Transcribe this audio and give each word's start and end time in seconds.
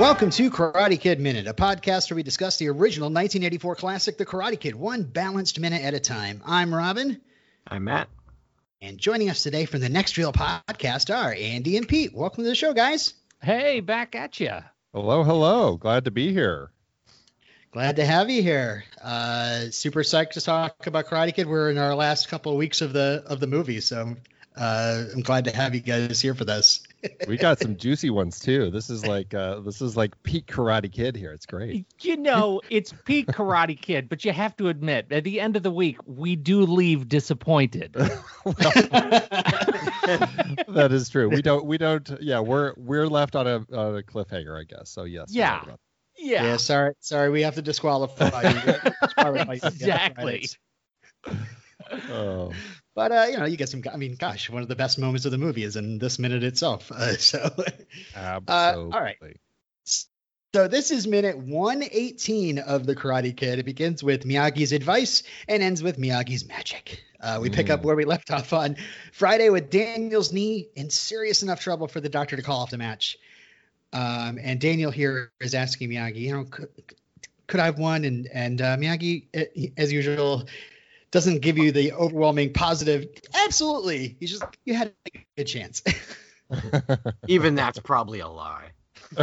Welcome 0.00 0.30
to 0.30 0.50
Karate 0.50 0.98
Kid 0.98 1.20
Minute, 1.20 1.46
a 1.46 1.52
podcast 1.52 2.10
where 2.10 2.16
we 2.16 2.22
discuss 2.22 2.56
the 2.56 2.68
original 2.68 3.08
1984 3.08 3.76
classic, 3.76 4.16
The 4.16 4.24
Karate 4.24 4.58
Kid, 4.58 4.74
one 4.74 5.02
balanced 5.02 5.60
minute 5.60 5.82
at 5.82 5.92
a 5.92 6.00
time. 6.00 6.40
I'm 6.46 6.74
Robin. 6.74 7.20
I'm 7.68 7.84
Matt. 7.84 8.08
And 8.80 8.96
joining 8.96 9.28
us 9.28 9.42
today 9.42 9.66
from 9.66 9.80
the 9.80 9.90
Next 9.90 10.16
Reel 10.16 10.32
podcast 10.32 11.14
are 11.14 11.34
Andy 11.34 11.76
and 11.76 11.86
Pete. 11.86 12.14
Welcome 12.14 12.44
to 12.44 12.48
the 12.48 12.54
show, 12.54 12.72
guys. 12.72 13.12
Hey, 13.42 13.80
back 13.80 14.14
at 14.14 14.40
you. 14.40 14.54
Hello, 14.94 15.22
hello. 15.22 15.76
Glad 15.76 16.06
to 16.06 16.10
be 16.10 16.32
here. 16.32 16.70
Glad 17.70 17.96
to 17.96 18.06
have 18.06 18.30
you 18.30 18.42
here. 18.42 18.84
Uh, 19.04 19.66
super 19.70 20.00
psyched 20.00 20.30
to 20.30 20.40
talk 20.40 20.86
about 20.86 21.08
Karate 21.08 21.34
Kid. 21.34 21.46
We're 21.46 21.68
in 21.70 21.76
our 21.76 21.94
last 21.94 22.28
couple 22.28 22.52
of 22.52 22.58
weeks 22.58 22.80
of 22.80 22.94
the 22.94 23.22
of 23.26 23.38
the 23.38 23.46
movie, 23.46 23.82
so 23.82 24.16
uh, 24.60 25.04
I'm 25.14 25.22
glad 25.22 25.46
to 25.46 25.56
have 25.56 25.74
you 25.74 25.80
guys 25.80 26.20
here 26.20 26.34
for 26.34 26.44
this. 26.44 26.82
we 27.26 27.38
got 27.38 27.58
some 27.58 27.78
juicy 27.78 28.10
ones 28.10 28.38
too. 28.38 28.70
This 28.70 28.90
is 28.90 29.06
like 29.06 29.32
uh, 29.32 29.60
this 29.60 29.80
is 29.80 29.96
like 29.96 30.22
peak 30.22 30.46
Karate 30.46 30.92
Kid 30.92 31.16
here. 31.16 31.32
It's 31.32 31.46
great. 31.46 31.86
You 32.02 32.18
know, 32.18 32.60
it's 32.68 32.92
peak 33.06 33.28
Karate 33.28 33.80
Kid, 33.80 34.10
but 34.10 34.22
you 34.22 34.32
have 34.32 34.54
to 34.58 34.68
admit, 34.68 35.06
at 35.10 35.24
the 35.24 35.40
end 35.40 35.56
of 35.56 35.62
the 35.62 35.70
week, 35.70 35.96
we 36.04 36.36
do 36.36 36.60
leave 36.60 37.08
disappointed. 37.08 37.94
that 37.94 38.18
is 40.90 41.08
true. 41.08 41.30
We 41.30 41.40
don't. 41.40 41.64
We 41.64 41.78
don't. 41.78 42.10
Yeah, 42.20 42.40
we're 42.40 42.74
we're 42.76 43.08
left 43.08 43.36
on 43.36 43.46
a, 43.46 43.56
on 43.74 43.96
a 43.96 44.02
cliffhanger, 44.02 44.60
I 44.60 44.64
guess. 44.64 44.90
So 44.90 45.04
yes. 45.04 45.28
Yeah. 45.30 45.64
Yeah. 46.18 46.44
Yeah. 46.44 46.56
Sorry. 46.58 46.92
Sorry. 47.00 47.30
We 47.30 47.40
have 47.42 47.54
to 47.54 47.62
disqualify 47.62 48.42
you. 48.42 48.74
exactly. 49.62 50.46
Oh. 52.10 52.52
But 52.94 53.12
uh, 53.12 53.26
you 53.30 53.38
know, 53.38 53.44
you 53.44 53.56
get 53.56 53.68
some. 53.68 53.82
I 53.92 53.96
mean, 53.96 54.16
gosh, 54.16 54.50
one 54.50 54.62
of 54.62 54.68
the 54.68 54.76
best 54.76 54.98
moments 54.98 55.24
of 55.24 55.32
the 55.32 55.38
movie 55.38 55.62
is 55.62 55.76
in 55.76 55.98
this 55.98 56.18
minute 56.18 56.42
itself. 56.42 56.90
Uh, 57.00 57.16
so, 57.16 57.38
absolutely. 58.14 58.44
Uh, 58.48 58.74
all 58.76 59.02
right. 59.02 59.16
So 60.52 60.66
this 60.66 60.90
is 60.90 61.06
minute 61.06 61.38
118 61.38 62.58
of 62.58 62.84
the 62.84 62.96
Karate 62.96 63.36
Kid. 63.36 63.60
It 63.60 63.64
begins 63.64 64.02
with 64.02 64.24
Miyagi's 64.24 64.72
advice 64.72 65.22
and 65.46 65.62
ends 65.62 65.80
with 65.80 65.96
Miyagi's 65.96 66.48
magic. 66.48 67.04
Uh, 67.20 67.38
we 67.40 67.50
mm. 67.50 67.54
pick 67.54 67.70
up 67.70 67.80
mm. 67.80 67.84
where 67.84 67.94
we 67.94 68.04
left 68.04 68.32
off 68.32 68.52
on 68.52 68.74
Friday 69.12 69.48
with 69.50 69.70
Daniel's 69.70 70.32
knee 70.32 70.68
in 70.74 70.90
serious 70.90 71.44
enough 71.44 71.60
trouble 71.60 71.86
for 71.86 72.00
the 72.00 72.08
doctor 72.08 72.34
to 72.34 72.42
call 72.42 72.62
off 72.62 72.70
the 72.70 72.78
match. 72.78 73.16
Um, 73.92 74.40
and 74.42 74.60
Daniel 74.60 74.90
here 74.90 75.30
is 75.40 75.54
asking 75.54 75.90
Miyagi, 75.90 76.16
you 76.16 76.32
know, 76.32 76.44
could, 76.44 76.68
could 77.46 77.60
I 77.60 77.66
have 77.66 77.78
won? 77.78 78.04
And 78.04 78.28
and 78.32 78.60
uh, 78.60 78.76
Miyagi, 78.76 79.26
eh, 79.32 79.68
as 79.76 79.92
usual, 79.92 80.48
doesn't 81.10 81.40
give 81.40 81.58
you 81.58 81.72
the 81.72 81.92
overwhelming 81.92 82.52
positive. 82.52 83.06
Absolutely, 83.46 84.16
you 84.20 84.28
just 84.28 84.44
you 84.64 84.74
had 84.74 84.92
a 85.14 85.24
good 85.36 85.44
chance. 85.44 85.82
Even 87.28 87.54
that's 87.54 87.78
probably 87.78 88.20
a 88.20 88.28
lie. 88.28 88.70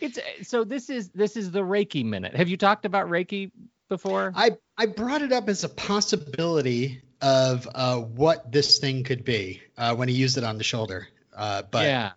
it's 0.00 0.18
so 0.42 0.64
this 0.64 0.90
is 0.90 1.10
this 1.10 1.36
is 1.36 1.50
the 1.50 1.60
Reiki 1.60 2.04
minute. 2.04 2.34
Have 2.34 2.48
you 2.48 2.56
talked 2.56 2.84
about 2.84 3.08
Reiki 3.08 3.50
before? 3.88 4.32
I 4.34 4.56
I 4.76 4.86
brought 4.86 5.22
it 5.22 5.32
up 5.32 5.48
as 5.48 5.64
a 5.64 5.68
possibility 5.68 7.02
of 7.20 7.68
uh, 7.74 7.96
what 7.98 8.52
this 8.52 8.78
thing 8.78 9.04
could 9.04 9.24
be 9.24 9.62
uh, 9.76 9.94
when 9.94 10.08
he 10.08 10.14
used 10.14 10.38
it 10.38 10.44
on 10.44 10.58
the 10.58 10.64
shoulder. 10.64 11.08
Uh, 11.36 11.62
but 11.70 11.84
yeah, 11.84 12.12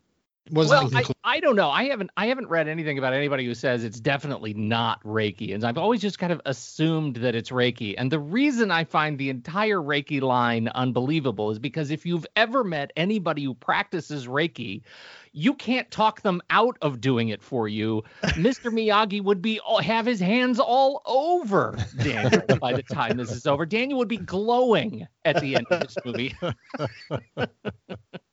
well, 0.49 0.89
I, 0.93 1.03
I 1.23 1.39
don't 1.39 1.55
know. 1.55 1.69
I 1.69 1.85
haven't 1.85 2.09
I 2.17 2.25
haven't 2.25 2.49
read 2.49 2.67
anything 2.67 2.97
about 2.97 3.13
anybody 3.13 3.45
who 3.45 3.53
says 3.53 3.83
it's 3.83 3.99
definitely 3.99 4.53
not 4.53 5.01
Reiki, 5.03 5.53
and 5.53 5.63
I've 5.63 5.77
always 5.77 6.01
just 6.01 6.19
kind 6.19 6.33
of 6.33 6.41
assumed 6.45 7.17
that 7.17 7.35
it's 7.35 7.51
Reiki. 7.51 7.93
And 7.97 8.11
the 8.11 8.19
reason 8.19 8.71
I 8.71 8.83
find 8.83 9.17
the 9.17 9.29
entire 9.29 9.77
Reiki 9.77 10.19
line 10.19 10.67
unbelievable 10.69 11.51
is 11.51 11.59
because 11.59 11.91
if 11.91 12.05
you've 12.05 12.25
ever 12.35 12.63
met 12.63 12.91
anybody 12.97 13.43
who 13.43 13.53
practices 13.53 14.27
Reiki, 14.27 14.81
you 15.31 15.53
can't 15.53 15.89
talk 15.91 16.21
them 16.21 16.41
out 16.49 16.77
of 16.81 16.99
doing 16.99 17.29
it 17.29 17.41
for 17.41 17.67
you. 17.67 18.03
Mr. 18.23 18.71
Miyagi 18.71 19.23
would 19.23 19.41
be 19.41 19.59
have 19.81 20.05
his 20.05 20.19
hands 20.19 20.59
all 20.59 21.01
over 21.05 21.77
Daniel 22.03 22.57
by 22.59 22.73
the 22.73 22.83
time 22.83 23.17
this 23.17 23.31
is 23.31 23.45
over. 23.45 23.65
Daniel 23.65 23.99
would 23.99 24.07
be 24.07 24.17
glowing 24.17 25.07
at 25.23 25.39
the 25.39 25.55
end 25.55 25.67
of 25.69 25.81
this 25.81 25.95
movie. 26.03 26.35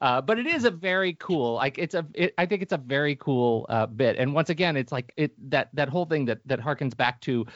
Uh, 0.00 0.20
but 0.20 0.38
it 0.38 0.46
is 0.46 0.64
a 0.64 0.70
very 0.70 1.14
cool, 1.14 1.54
like 1.54 1.78
it's 1.78 1.94
a, 1.94 2.06
it, 2.14 2.34
I 2.38 2.46
think 2.46 2.62
it's 2.62 2.72
a 2.72 2.78
very 2.78 3.16
cool 3.16 3.66
uh, 3.68 3.86
bit. 3.86 4.16
And 4.16 4.34
once 4.34 4.50
again, 4.50 4.76
it's 4.76 4.92
like 4.92 5.12
it 5.16 5.32
that 5.50 5.68
that 5.74 5.88
whole 5.88 6.06
thing 6.06 6.26
that 6.26 6.38
that 6.46 6.60
harkens 6.60 6.96
back 6.96 7.20
to 7.22 7.46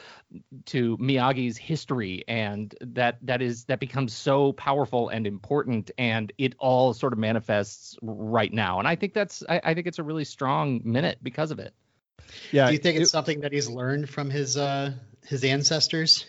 to 0.65 0.97
Miyagi's 0.97 1.57
history, 1.57 2.23
and 2.27 2.75
that 2.81 3.17
that 3.23 3.41
is 3.41 3.65
that 3.65 3.79
becomes 3.79 4.13
so 4.13 4.53
powerful 4.53 5.09
and 5.09 5.27
important, 5.27 5.91
and 5.97 6.31
it 6.37 6.55
all 6.59 6.93
sort 6.93 7.13
of 7.13 7.19
manifests 7.19 7.97
right 8.01 8.51
now. 8.51 8.79
And 8.79 8.87
I 8.87 8.95
think 8.95 9.13
that's, 9.13 9.43
I, 9.47 9.61
I 9.63 9.73
think 9.73 9.87
it's 9.87 9.99
a 9.99 10.03
really 10.03 10.25
strong 10.25 10.81
minute 10.83 11.19
because 11.21 11.51
of 11.51 11.59
it. 11.59 11.73
Yeah. 12.51 12.67
Do 12.67 12.73
you 12.73 12.79
think 12.79 12.99
it's 12.99 13.11
something 13.11 13.41
that 13.41 13.53
he's 13.53 13.69
learned 13.69 14.09
from 14.09 14.29
his 14.29 14.57
uh 14.57 14.93
his 15.25 15.43
ancestors? 15.43 16.25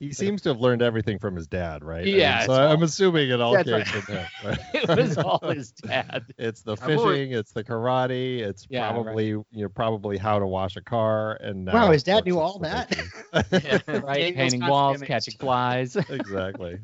He 0.00 0.12
seems 0.12 0.42
to 0.42 0.50
have 0.50 0.60
learned 0.60 0.80
everything 0.80 1.18
from 1.18 1.34
his 1.34 1.48
dad, 1.48 1.82
right? 1.82 2.06
Yeah. 2.06 2.46
so 2.46 2.52
all, 2.52 2.72
I'm 2.72 2.84
assuming 2.84 3.30
it 3.30 3.40
all 3.40 3.56
came 3.62 3.74
right. 3.74 3.88
from 3.88 4.14
him. 4.14 4.26
Right? 4.44 4.58
it 4.72 4.88
was 4.88 5.18
all 5.18 5.40
his 5.48 5.72
dad. 5.72 6.26
it's 6.38 6.62
the 6.62 6.76
fishing, 6.76 7.32
it's 7.32 7.52
the 7.52 7.64
karate, 7.64 8.38
it's 8.38 8.66
yeah, 8.70 8.92
probably 8.92 9.34
right. 9.34 9.44
you 9.50 9.62
know 9.62 9.68
probably 9.68 10.16
how 10.16 10.38
to 10.38 10.46
wash 10.46 10.76
a 10.76 10.80
car, 10.80 11.34
and 11.40 11.66
wow, 11.66 11.90
his 11.90 12.04
dad 12.04 12.24
knew 12.24 12.38
all 12.38 12.60
that. 12.60 12.96
yeah, 13.50 14.00
right, 14.00 14.36
painting 14.36 14.64
walls, 14.66 15.02
catching 15.02 15.34
flies. 15.34 15.96
exactly. 15.96 16.78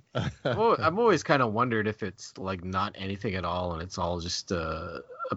I'm 0.45 0.99
always 0.99 1.23
kind 1.23 1.41
of 1.41 1.53
wondered 1.53 1.87
if 1.87 2.03
it's 2.03 2.37
like 2.37 2.65
not 2.65 2.97
anything 2.99 3.37
at 3.37 3.45
all, 3.45 3.75
and 3.75 3.83
it's 3.83 3.97
all 3.97 4.19
just 4.19 4.51
uh, 4.51 4.99
a 5.31 5.37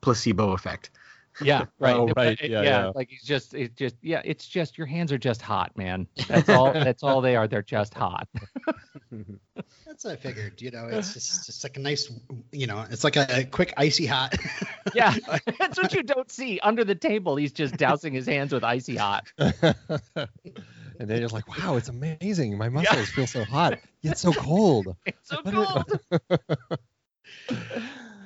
placebo 0.00 0.52
effect. 0.52 0.90
Yeah, 1.40 1.66
right. 1.78 1.96
Oh, 1.96 2.08
right. 2.16 2.38
yeah, 2.40 2.48
yeah, 2.48 2.62
yeah, 2.62 2.92
Like 2.94 3.10
he's 3.10 3.22
just, 3.22 3.54
it's 3.54 3.74
just, 3.74 3.96
yeah, 4.02 4.22
it's 4.24 4.46
just 4.46 4.78
your 4.78 4.86
hands 4.86 5.12
are 5.12 5.18
just 5.18 5.42
hot, 5.42 5.76
man. 5.76 6.06
That's 6.28 6.48
all. 6.48 6.72
that's 6.72 7.02
all 7.02 7.20
they 7.20 7.36
are. 7.36 7.48
They're 7.48 7.62
just 7.62 7.94
hot. 7.94 8.28
that's 9.86 10.04
what 10.04 10.12
I 10.12 10.16
figured. 10.16 10.60
You 10.62 10.70
know, 10.70 10.88
it's 10.90 11.14
just, 11.14 11.46
just 11.46 11.64
like 11.64 11.76
a 11.76 11.80
nice, 11.80 12.10
you 12.52 12.66
know, 12.66 12.84
it's 12.90 13.04
like 13.04 13.16
a, 13.16 13.44
quick 13.44 13.74
icy 13.76 14.06
hot. 14.06 14.36
yeah, 14.94 15.14
that's 15.58 15.78
what 15.78 15.92
you 15.94 16.02
don't 16.02 16.30
see 16.30 16.60
under 16.60 16.84
the 16.84 16.94
table. 16.94 17.36
He's 17.36 17.52
just 17.52 17.76
dousing 17.76 18.12
his 18.12 18.26
hands 18.26 18.52
with 18.52 18.64
icy 18.64 18.96
hot. 18.96 19.26
And 20.98 21.10
then 21.10 21.20
you're 21.20 21.28
like, 21.28 21.46
wow, 21.48 21.76
it's 21.76 21.88
amazing. 21.88 22.56
My 22.58 22.68
muscles 22.68 22.96
yeah. 22.96 23.04
feel 23.04 23.26
so 23.26 23.44
hot, 23.44 23.78
yet 24.02 24.18
so 24.18 24.32
cold. 24.32 24.96
It's 25.04 25.28
so 25.28 25.42
cold. 25.42 26.00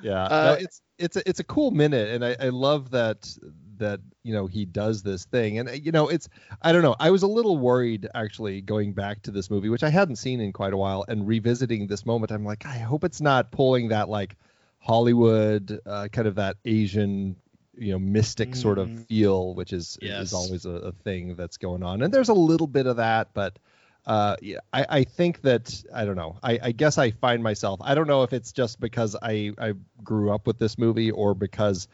yeah, 0.01 0.23
uh, 0.23 0.43
no, 0.45 0.53
it's 0.53 0.81
it's 1.03 1.17
a, 1.17 1.27
it's 1.27 1.39
a 1.39 1.43
cool 1.43 1.71
minute, 1.71 2.09
and 2.09 2.23
I, 2.23 2.35
I 2.39 2.49
love 2.49 2.91
that 2.91 3.37
that 3.77 3.99
you 4.23 4.33
know 4.33 4.47
he 4.47 4.65
does 4.65 5.03
this 5.03 5.25
thing, 5.25 5.59
and 5.59 5.85
you 5.85 5.91
know 5.91 6.07
it's 6.07 6.29
I 6.61 6.71
don't 6.71 6.83
know. 6.83 6.95
I 6.99 7.09
was 7.09 7.23
a 7.23 7.27
little 7.27 7.57
worried 7.57 8.07
actually 8.13 8.61
going 8.61 8.93
back 8.93 9.23
to 9.23 9.31
this 9.31 9.49
movie, 9.49 9.69
which 9.69 9.83
I 9.83 9.89
hadn't 9.89 10.17
seen 10.17 10.39
in 10.39 10.53
quite 10.53 10.73
a 10.73 10.77
while, 10.77 11.03
and 11.07 11.27
revisiting 11.27 11.87
this 11.87 12.05
moment. 12.05 12.31
I'm 12.31 12.45
like, 12.45 12.65
I 12.65 12.77
hope 12.77 13.03
it's 13.03 13.21
not 13.21 13.51
pulling 13.51 13.89
that 13.89 14.09
like 14.09 14.35
Hollywood 14.79 15.79
uh, 15.85 16.07
kind 16.11 16.27
of 16.27 16.35
that 16.35 16.57
Asian 16.65 17.35
you 17.77 17.91
know 17.93 17.99
mystic 17.99 18.51
mm. 18.51 18.55
sort 18.55 18.77
of 18.77 18.89
mm. 18.89 19.07
feel 19.07 19.55
which 19.55 19.71
is 19.71 19.97
yes. 20.01 20.27
is 20.27 20.33
always 20.33 20.65
a, 20.65 20.71
a, 20.71 20.91
thing 20.91 21.35
that's 21.35 21.55
going 21.55 21.83
on 21.83 22.01
and 22.01 22.13
there's 22.13 22.27
a 22.27 22.33
little 22.33 22.67
bit 22.67 22.85
of 22.85 22.97
that 22.97 23.29
but 23.33 23.57
uh, 24.05 24.35
yeah, 24.41 24.57
I, 24.73 24.85
I 24.89 25.03
think 25.03 25.41
that 25.41 25.83
I 25.93 26.05
don't 26.05 26.15
know. 26.15 26.37
I, 26.41 26.59
I 26.61 26.71
guess 26.71 26.97
I 26.97 27.11
find 27.11 27.43
myself. 27.43 27.79
I 27.83 27.93
don't 27.93 28.07
know 28.07 28.23
if 28.23 28.33
it's 28.33 28.51
just 28.51 28.79
because 28.79 29.15
I, 29.21 29.51
I 29.59 29.73
grew 30.03 30.31
up 30.31 30.47
with 30.47 30.57
this 30.57 30.77
movie 30.77 31.11
or 31.11 31.35
because 31.35 31.87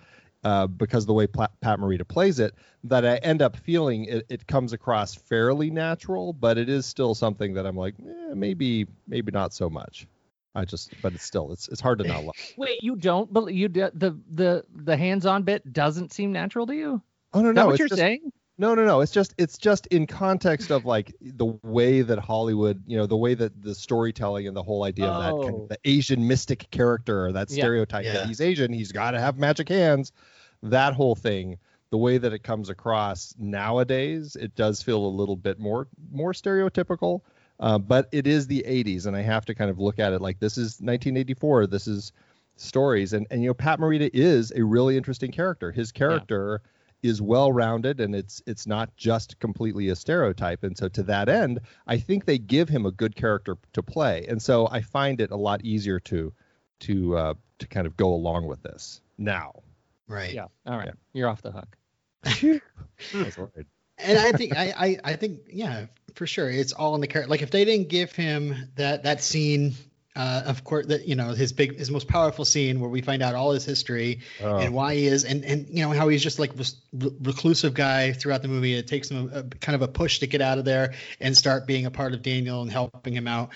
uh, 0.43 0.67
because 0.67 1.05
the 1.05 1.13
way 1.13 1.27
Pat, 1.27 1.51
Pat 1.59 1.79
Morita 1.79 2.07
plays 2.07 2.39
it, 2.39 2.53
that 2.85 3.05
I 3.05 3.17
end 3.17 3.41
up 3.41 3.57
feeling 3.57 4.05
it, 4.05 4.25
it 4.29 4.47
comes 4.47 4.71
across 4.71 5.15
fairly 5.15 5.69
natural, 5.69 6.31
but 6.31 6.57
it 6.57 6.69
is 6.69 6.85
still 6.85 7.15
something 7.15 7.55
that 7.55 7.65
I'm 7.65 7.75
like, 7.75 7.95
eh, 7.99 8.33
maybe 8.33 8.87
maybe 9.07 9.31
not 9.31 9.53
so 9.53 9.69
much. 9.69 10.07
I 10.55 10.65
just, 10.65 10.93
but 11.01 11.13
it's 11.13 11.25
still, 11.25 11.51
it's 11.51 11.67
it's 11.67 11.81
hard 11.81 11.99
to 11.99 12.07
not 12.07 12.23
love. 12.23 12.35
Wait, 12.57 12.81
you 12.81 12.95
don't 12.95 13.31
believe 13.31 13.55
you 13.55 13.67
the 13.67 14.17
the 14.29 14.63
the 14.73 14.95
hands-on 14.95 15.43
bit 15.43 15.73
doesn't 15.73 16.13
seem 16.13 16.31
natural 16.31 16.65
to 16.67 16.75
you? 16.75 17.01
Oh 17.33 17.41
no, 17.41 17.51
no, 17.51 17.67
what 17.67 17.79
you're 17.79 17.87
just, 17.87 17.99
saying? 17.99 18.31
No, 18.59 18.73
no, 18.73 18.85
no. 18.85 19.01
It's 19.01 19.11
just 19.11 19.35
it's 19.37 19.57
just 19.57 19.85
in 19.87 20.07
context 20.07 20.71
of 20.71 20.83
like 20.83 21.13
the 21.21 21.45
way 21.63 22.01
that 22.01 22.17
Hollywood, 22.17 22.81
you 22.87 22.97
know, 22.97 23.05
the 23.05 23.17
way 23.17 23.35
that 23.35 23.61
the 23.61 23.75
storytelling 23.75 24.47
and 24.47 24.57
the 24.57 24.63
whole 24.63 24.83
idea 24.83 25.05
oh. 25.05 25.11
of 25.11 25.23
that 25.23 25.31
kind 25.43 25.55
of 25.55 25.61
oh. 25.61 25.67
the 25.69 25.79
Asian 25.85 26.27
mystic 26.27 26.69
character, 26.71 27.31
that 27.31 27.51
stereotype 27.51 28.05
yeah. 28.05 28.13
that 28.13 28.27
he's 28.27 28.41
Asian, 28.41 28.73
he's 28.73 28.91
got 28.91 29.11
to 29.11 29.19
have 29.19 29.37
magic 29.37 29.69
hands. 29.69 30.11
That 30.63 30.93
whole 30.93 31.13
thing, 31.13 31.59
the 31.91 31.97
way 31.97 32.17
that 32.17 32.33
it 32.33 32.39
comes 32.39 32.69
across 32.69 33.35
nowadays, 33.37 34.35
it 34.35 34.55
does 34.55 34.81
feel 34.81 35.05
a 35.05 35.07
little 35.07 35.35
bit 35.35 35.59
more 35.59 35.87
more 36.11 36.33
stereotypical. 36.33 37.21
Uh, 37.59 37.77
but 37.77 38.07
it 38.11 38.27
is 38.27 38.45
the 38.45 38.63
80s, 38.67 39.07
and 39.07 39.15
I 39.15 39.21
have 39.21 39.45
to 39.45 39.55
kind 39.55 39.71
of 39.71 39.79
look 39.79 39.97
at 39.97 40.13
it 40.13 40.21
like 40.21 40.39
this 40.39 40.57
is 40.57 40.79
1984. 40.79 41.67
This 41.67 41.87
is 41.87 42.11
stories, 42.55 43.13
and 43.13 43.27
and 43.29 43.43
you 43.43 43.49
know, 43.49 43.53
Pat 43.53 43.79
Morita 43.79 44.09
is 44.13 44.51
a 44.55 44.63
really 44.63 44.97
interesting 44.97 45.31
character. 45.31 45.71
His 45.71 45.91
character. 45.91 46.61
Yeah 46.63 46.71
is 47.03 47.21
well 47.21 47.51
rounded 47.51 47.99
and 47.99 48.15
it's 48.15 48.41
it's 48.47 48.65
not 48.65 48.95
just 48.97 49.39
completely 49.39 49.89
a 49.89 49.95
stereotype 49.95 50.63
and 50.63 50.75
so 50.77 50.89
to 50.89 51.03
that 51.03 51.29
end 51.29 51.59
i 51.85 51.97
think 51.97 52.25
they 52.25 52.39
give 52.39 52.67
him 52.67 52.87
a 52.87 52.91
good 52.91 53.15
character 53.15 53.55
to 53.71 53.83
play 53.83 54.25
and 54.27 54.41
so 54.41 54.67
i 54.71 54.81
find 54.81 55.21
it 55.21 55.29
a 55.29 55.35
lot 55.35 55.63
easier 55.63 55.99
to 55.99 56.33
to 56.79 57.15
uh, 57.17 57.33
to 57.59 57.67
kind 57.67 57.87
of 57.87 57.97
go 57.97 58.13
along 58.13 58.45
with 58.47 58.61
this 58.61 59.01
now. 59.17 59.63
Right. 60.07 60.33
Yeah. 60.33 60.45
All 60.65 60.77
right. 60.77 60.87
Yeah. 60.87 60.93
You're 61.13 61.29
off 61.29 61.41
the 61.41 61.51
hook. 61.51 61.77
That's 63.13 63.37
right. 63.37 63.65
and 63.97 64.17
I 64.17 64.31
think 64.31 64.55
I, 64.55 64.73
I 64.77 64.97
I 65.03 65.15
think 65.15 65.41
yeah 65.51 65.87
for 66.15 66.27
sure 66.27 66.49
it's 66.49 66.73
all 66.73 66.95
in 66.95 67.01
the 67.01 67.07
character. 67.07 67.29
Like 67.29 67.41
if 67.41 67.51
they 67.51 67.65
didn't 67.65 67.89
give 67.89 68.11
him 68.11 68.55
that 68.75 69.03
that 69.03 69.21
scene, 69.21 69.75
uh, 70.17 70.41
of 70.45 70.63
course 70.63 70.87
that 70.87 71.07
you 71.07 71.15
know 71.15 71.29
his 71.29 71.53
big 71.53 71.77
his 71.77 71.91
most 71.91 72.07
powerful 72.07 72.43
scene 72.43 72.79
where 72.79 72.89
we 72.89 73.01
find 73.01 73.21
out 73.21 73.35
all 73.35 73.51
his 73.51 73.63
history 73.63 74.21
Oh, 74.41 74.57
and 74.57 74.73
why 74.73 74.95
he 74.95 75.05
is 75.05 75.23
and 75.23 75.45
and 75.45 75.67
you 75.69 75.83
know 75.83 75.91
how 75.91 76.07
he's 76.07 76.23
just 76.23 76.39
like 76.39 76.51
re- 76.57 77.11
reclusive 77.21 77.73
guy 77.75 78.13
throughout 78.13 78.41
the 78.41 78.47
movie. 78.47 78.73
It 78.73 78.87
takes 78.87 79.11
him 79.11 79.29
a, 79.31 79.39
a 79.39 79.43
kind 79.43 79.75
of 79.75 79.83
a 79.83 79.87
push 79.87 80.19
to 80.19 80.27
get 80.27 80.41
out 80.41 80.57
of 80.57 80.65
there 80.65 80.95
and 81.19 81.37
start 81.37 81.67
being 81.67 81.85
a 81.85 81.91
part 81.91 82.13
of 82.13 82.23
Daniel 82.23 82.61
and 82.63 82.71
helping 82.71 83.13
him 83.13 83.27
out. 83.27 83.51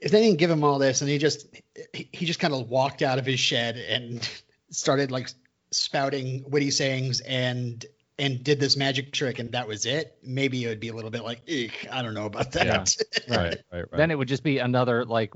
If 0.00 0.10
they 0.10 0.22
didn't 0.22 0.38
give 0.38 0.50
him 0.50 0.64
all 0.64 0.78
this 0.78 1.02
and 1.02 1.10
he 1.10 1.18
just 1.18 1.46
he, 1.92 2.08
he 2.10 2.24
just 2.24 2.40
kind 2.40 2.54
of 2.54 2.68
walked 2.68 3.02
out 3.02 3.18
of 3.18 3.26
his 3.26 3.38
shed 3.38 3.76
and 3.76 4.26
started 4.70 5.10
like 5.10 5.28
spouting 5.70 6.44
witty 6.48 6.70
sayings 6.70 7.20
and 7.20 7.84
and 8.20 8.44
did 8.44 8.60
this 8.60 8.76
magic 8.76 9.12
trick 9.12 9.38
and 9.38 9.50
that 9.52 9.66
was 9.66 9.86
it, 9.86 10.16
maybe 10.22 10.62
it 10.64 10.68
would 10.68 10.80
be 10.80 10.88
a 10.88 10.92
little 10.94 11.10
bit 11.10 11.24
like, 11.24 11.40
Eek, 11.46 11.88
I 11.90 12.02
don't 12.02 12.14
know 12.14 12.26
about 12.26 12.52
that. 12.52 12.94
Yeah. 13.28 13.36
right, 13.36 13.58
right, 13.72 13.78
right. 13.80 13.86
Then 13.96 14.10
it 14.10 14.18
would 14.18 14.28
just 14.28 14.42
be 14.42 14.58
another 14.58 15.04
like 15.04 15.32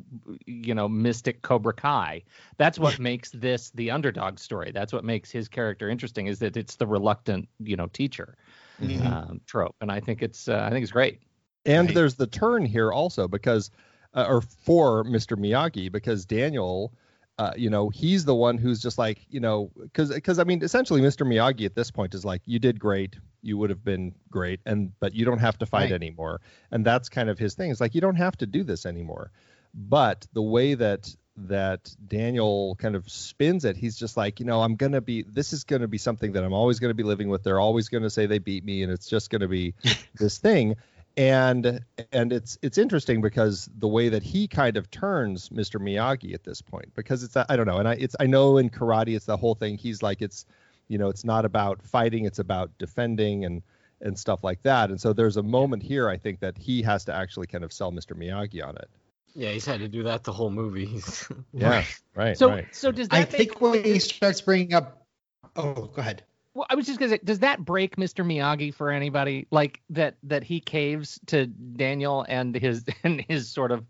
you 0.47 0.75
know 0.75 0.89
mystic 0.89 1.43
Cobra 1.43 1.73
Kai. 1.73 2.23
That's 2.59 2.79
what 2.79 2.99
makes 3.11 3.31
this 3.31 3.71
the 3.71 3.91
underdog 3.91 4.39
story. 4.39 4.71
That's 4.73 4.93
what 4.93 5.05
makes 5.05 5.31
his 5.31 5.49
character 5.49 5.89
interesting 5.89 6.27
is 6.27 6.39
that 6.41 6.57
it's 6.57 6.77
the 6.77 6.87
reluctant 6.87 7.49
you 7.59 7.77
know 7.77 7.87
teacher 7.87 8.37
Mhm. 8.81 9.07
um, 9.07 9.41
trope, 9.47 9.77
and 9.81 9.91
I 9.91 10.01
think 10.01 10.23
it's 10.23 10.49
uh, 10.49 10.63
I 10.67 10.71
think 10.71 10.83
it's 10.83 10.93
great. 10.93 11.21
And 11.67 11.87
Right. 11.89 11.95
there's 11.95 12.15
the 12.17 12.27
turn 12.27 12.67
here 12.67 12.93
also 12.93 13.27
because, 13.29 13.71
uh, 14.15 14.27
or 14.29 14.41
for 14.43 15.05
Mr. 15.05 15.37
Miyagi, 15.37 15.91
because 15.91 16.27
Daniel, 16.27 16.93
uh, 17.39 17.53
you 17.57 17.69
know, 17.69 17.89
he's 17.89 18.25
the 18.25 18.35
one 18.35 18.59
who's 18.59 18.81
just 18.81 18.97
like, 18.97 19.27
you 19.29 19.41
know, 19.41 19.71
because 19.81 20.13
because 20.13 20.39
I 20.39 20.45
mean, 20.45 20.63
essentially, 20.63 21.01
Mr. 21.01 21.27
Miyagi 21.27 21.65
at 21.67 21.75
this 21.75 21.91
point 21.91 22.15
is 22.15 22.25
like, 22.25 22.43
you 22.45 22.59
did 22.59 22.79
great, 22.79 23.17
you 23.43 23.59
would 23.59 23.71
have 23.71 23.85
been 23.85 24.15
great, 24.31 24.61
and 24.65 24.93
but 25.01 25.15
you 25.15 25.25
don't 25.25 25.41
have 25.41 25.59
to 25.59 25.67
fight 25.67 25.91
Right. 25.91 25.93
anymore, 25.93 26.41
and 26.71 26.85
that's 26.85 27.09
kind 27.09 27.29
of 27.29 27.39
his 27.39 27.55
thing. 27.55 27.71
It's 27.71 27.81
like 27.81 27.95
you 27.95 28.01
don't 28.01 28.17
have 28.17 28.37
to 28.39 28.47
do 28.47 28.63
this 28.63 28.87
anymore. 28.87 29.33
But 29.75 30.27
the 30.33 30.43
way 30.43 30.75
that 30.75 31.13
that 31.37 31.93
Daniel 32.07 32.77
kind 32.77 32.95
of 32.95 33.11
spins 33.11 33.65
it, 33.65 33.77
he's 33.77 33.97
just 33.99 34.17
like, 34.17 34.39
you 34.39 34.47
know, 34.47 34.63
I'm 34.63 34.77
gonna 34.77 35.01
be, 35.01 35.23
this 35.23 35.53
is 35.53 35.65
gonna 35.65 35.89
be 35.89 35.99
something 35.99 36.31
that 36.33 36.45
I'm 36.45 36.53
always 36.53 36.79
gonna 36.79 36.95
be 36.95 37.03
living 37.03 37.29
with. 37.29 37.43
They're 37.43 37.59
always 37.59 37.89
gonna 37.89 38.11
say 38.11 38.27
they 38.27 38.39
beat 38.39 38.65
me, 38.65 38.85
and 38.85 38.93
it's 38.93 39.09
just 39.09 39.31
gonna 39.31 39.49
be 39.49 39.75
this 40.21 40.39
thing 40.39 40.77
and 41.17 41.81
and 42.13 42.33
it's 42.33 42.59
it's 42.63 42.77
interesting 42.77 43.21
because 43.21 43.69
the 43.79 43.87
way 43.87 44.09
that 44.09 44.23
he 44.23 44.49
kind 44.49 44.77
of 44.77 44.91
turns 44.91 45.49
Mr. 45.51 45.81
Miyagi 45.81 46.35
at 46.35 46.43
this 46.43 46.61
point 46.61 46.93
because 46.95 47.23
it's 47.23 47.37
I 47.37 47.57
don't 47.57 47.67
know 47.67 47.79
and 47.79 47.89
I 47.89 47.95
it's 47.95 48.17
I 48.19 48.27
know 48.27 48.59
in 48.59 48.69
karate 48.69 49.15
it's 49.15 49.27
the 49.27 49.37
whole 49.37 49.55
thing 49.55 49.79
he's 49.79 50.03
like 50.03 50.23
it's 50.23 50.45
you 50.89 50.99
know 50.99 51.09
it's 51.09 51.25
not 51.25 51.45
about 51.45 51.81
fighting 51.83 52.25
it's 52.25 52.41
about 52.41 52.71
defending 52.79 53.45
and 53.45 53.63
and 54.01 54.19
stuff 54.19 54.43
like 54.43 54.63
that 54.63 54.91
and 54.91 55.01
so 55.01 55.13
there's 55.13 55.37
a 55.37 55.43
moment 55.43 55.83
here 55.83 56.09
I 56.09 56.17
think 56.17 56.41
that 56.41 56.59
he 56.59 56.83
has 56.83 57.05
to 57.05 57.15
actually 57.15 57.47
kind 57.47 57.63
of 57.63 57.73
sell 57.73 57.93
Mr. 57.93 58.17
Miyagi 58.17 58.67
on 58.67 58.77
it 58.77 58.89
Yeah, 59.35 59.51
he's 59.51 59.65
had 59.65 59.79
to 59.81 59.89
do 59.89 60.03
that 60.03 60.25
the 60.25 60.33
whole 60.33 60.51
movie. 60.51 61.01
yeah 61.53 61.85
right 62.17 62.37
So 62.37 62.51
right 62.51 62.67
so 62.73 62.91
does 62.91 63.09
that 63.09 63.17
I 63.17 63.21
make, 63.21 63.31
think 63.31 63.61
when 63.61 63.85
he 63.85 64.01
starts 64.01 64.41
bringing 64.41 64.75
up, 64.75 65.07
oh, 65.55 65.87
go 65.87 66.01
ahead. 66.01 66.25
Well, 66.55 66.67
I 66.71 66.75
was 66.77 66.87
just 66.87 66.99
gonna 66.99 67.11
say, 67.11 67.21
does 67.25 67.41
that 67.41 67.65
break 67.65 67.97
Mr. 67.97 68.25
Miyagi 68.25 68.73
for 68.73 68.91
anybody? 68.91 69.47
Like 69.51 69.83
that 69.91 70.17
that 70.23 70.45
he 70.45 70.61
caves 70.61 71.19
to 71.27 71.47
Daniel 71.47 72.25
and 72.29 72.55
his 72.55 72.85
and 73.05 73.25
his 73.29 73.49
sort 73.51 73.73
of 73.73 73.85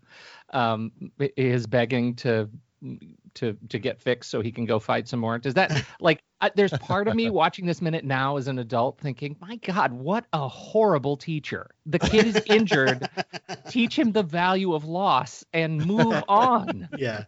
um 0.51 0.91
his 1.35 1.67
begging 1.67 2.15
to 2.15 2.49
to 3.35 3.57
to 3.69 3.79
get 3.79 3.99
fixed 3.99 4.29
so 4.29 4.41
he 4.41 4.51
can 4.51 4.65
go 4.65 4.79
fight 4.79 5.07
some 5.07 5.19
more. 5.19 5.37
Does 5.37 5.53
that 5.55 5.85
like 5.99 6.21
uh, 6.41 6.49
there's 6.55 6.71
part 6.73 7.07
of 7.07 7.15
me 7.15 7.29
watching 7.29 7.65
this 7.65 7.81
minute 7.81 8.03
now 8.03 8.37
as 8.37 8.47
an 8.47 8.59
adult 8.59 8.99
thinking, 8.99 9.35
my 9.39 9.55
God, 9.57 9.93
what 9.93 10.25
a 10.33 10.47
horrible 10.47 11.17
teacher. 11.17 11.71
The 11.85 11.97
kid 11.99 12.25
is 12.27 12.41
injured. 12.45 13.07
Teach 13.69 13.97
him 13.97 14.11
the 14.11 14.21
value 14.23 14.73
of 14.73 14.85
loss 14.85 15.43
and 15.53 15.85
move 15.85 16.23
on. 16.27 16.89
Yeah. 16.97 17.25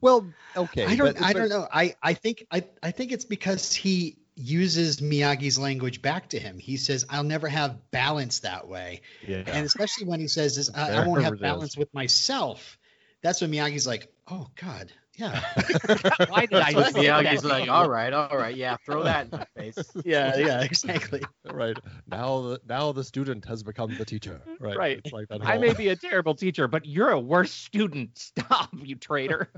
well 0.00 0.26
okay 0.56 0.84
I 0.86 0.96
don't 0.96 1.14
but- 1.16 1.22
I 1.22 1.32
but- 1.32 1.38
don't 1.38 1.48
know. 1.48 1.68
I 1.72 1.94
I 2.02 2.14
think 2.14 2.46
I 2.50 2.64
I 2.82 2.90
think 2.90 3.12
it's 3.12 3.24
because 3.24 3.72
he 3.74 4.16
uses 4.34 5.00
Miyagi's 5.00 5.58
language 5.58 6.02
back 6.02 6.30
to 6.30 6.38
him. 6.38 6.58
He 6.58 6.76
says, 6.76 7.04
"I'll 7.08 7.24
never 7.24 7.48
have 7.48 7.90
balance 7.90 8.40
that 8.40 8.68
way," 8.68 9.02
yeah 9.26 9.42
and 9.46 9.66
especially 9.66 10.06
when 10.06 10.20
he 10.20 10.28
says, 10.28 10.56
this, 10.56 10.68
uh, 10.70 10.72
I, 10.76 11.02
I 11.02 11.06
won't 11.06 11.22
have 11.22 11.40
balance 11.40 11.76
with 11.76 11.92
myself." 11.94 12.78
That's 13.22 13.40
when 13.40 13.52
Miyagi's 13.52 13.86
like, 13.86 14.12
"Oh 14.28 14.48
God, 14.56 14.92
yeah, 15.16 15.40
Why 16.28 16.46
did 16.46 16.54
I 16.54 16.72
That's 16.72 16.94
say 16.94 17.04
yeah, 17.04 17.22
that? 17.22 17.32
he's 17.32 17.44
like, 17.44 17.68
all 17.68 17.88
right, 17.88 18.12
all 18.12 18.36
right, 18.36 18.56
yeah, 18.56 18.76
throw 18.86 19.02
that 19.04 19.26
in 19.30 19.38
my 19.38 19.46
face. 19.56 19.78
yeah, 20.04 20.36
yeah, 20.36 20.62
exactly." 20.62 21.22
right 21.44 21.76
now 22.06 22.40
the 22.40 22.60
now 22.66 22.92
the 22.92 23.04
student 23.04 23.44
has 23.44 23.62
become 23.62 23.94
the 23.98 24.04
teacher 24.04 24.40
right 24.58 24.76
Right. 24.76 25.00
It's 25.04 25.12
like 25.12 25.28
that 25.28 25.44
I 25.44 25.58
may 25.58 25.74
be 25.74 25.88
a 25.88 25.96
terrible 25.96 26.34
teacher, 26.34 26.66
but 26.68 26.86
you're 26.86 27.10
a 27.10 27.20
worse 27.20 27.52
student. 27.52 28.18
Stop, 28.18 28.70
you 28.82 28.96
traitor. 28.96 29.52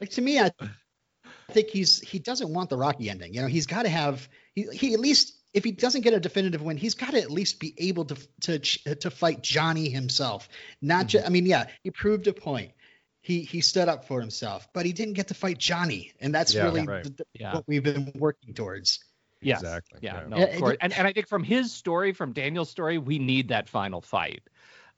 Like 0.00 0.10
to 0.10 0.20
me, 0.20 0.40
I 0.40 0.50
think 1.52 1.68
he's 1.68 2.00
he 2.00 2.18
doesn't 2.18 2.52
want 2.52 2.70
the 2.70 2.76
Rocky 2.76 3.08
ending. 3.10 3.34
You 3.34 3.42
know, 3.42 3.46
he's 3.48 3.66
got 3.66 3.82
to 3.84 3.88
have 3.88 4.28
he, 4.54 4.66
he 4.72 4.94
at 4.94 5.00
least 5.00 5.34
if 5.54 5.64
he 5.64 5.72
doesn't 5.72 6.00
get 6.00 6.14
a 6.14 6.20
definitive 6.20 6.62
win, 6.62 6.76
he's 6.76 6.94
got 6.94 7.10
to 7.12 7.20
at 7.20 7.30
least 7.30 7.60
be 7.60 7.74
able 7.78 8.06
to 8.06 8.16
to 8.42 8.58
to 8.58 9.10
fight 9.10 9.42
Johnny 9.42 9.88
himself. 9.90 10.48
Not 10.80 11.06
just 11.06 11.26
I 11.26 11.28
mean, 11.28 11.46
yeah, 11.46 11.66
he 11.82 11.90
proved 11.90 12.26
a 12.26 12.32
point. 12.32 12.72
He 13.20 13.42
he 13.42 13.60
stood 13.60 13.88
up 13.88 14.06
for 14.06 14.20
himself, 14.20 14.66
but 14.72 14.84
he 14.86 14.92
didn't 14.92 15.14
get 15.14 15.28
to 15.28 15.34
fight 15.34 15.58
Johnny, 15.58 16.12
and 16.20 16.34
that's 16.34 16.54
Yeah, 16.54 16.64
really 16.64 16.86
right. 16.86 17.04
th- 17.04 17.16
th- 17.16 17.28
Yeah. 17.34 17.54
what 17.54 17.64
we've 17.68 17.84
been 17.84 18.12
working 18.16 18.54
towards. 18.54 19.04
Yes. 19.40 19.60
Exactly, 19.60 20.00
Yeah. 20.02 20.22
yeah. 20.22 20.28
No, 20.28 20.44
of 20.44 20.58
course. 20.58 20.76
And 20.80 20.92
and 20.92 21.06
I 21.06 21.12
think 21.12 21.28
from 21.28 21.44
his 21.44 21.72
story, 21.72 22.12
from 22.12 22.32
Daniel's 22.32 22.70
story, 22.70 22.98
we 22.98 23.18
need 23.18 23.48
that 23.48 23.68
final 23.68 24.00
fight. 24.00 24.42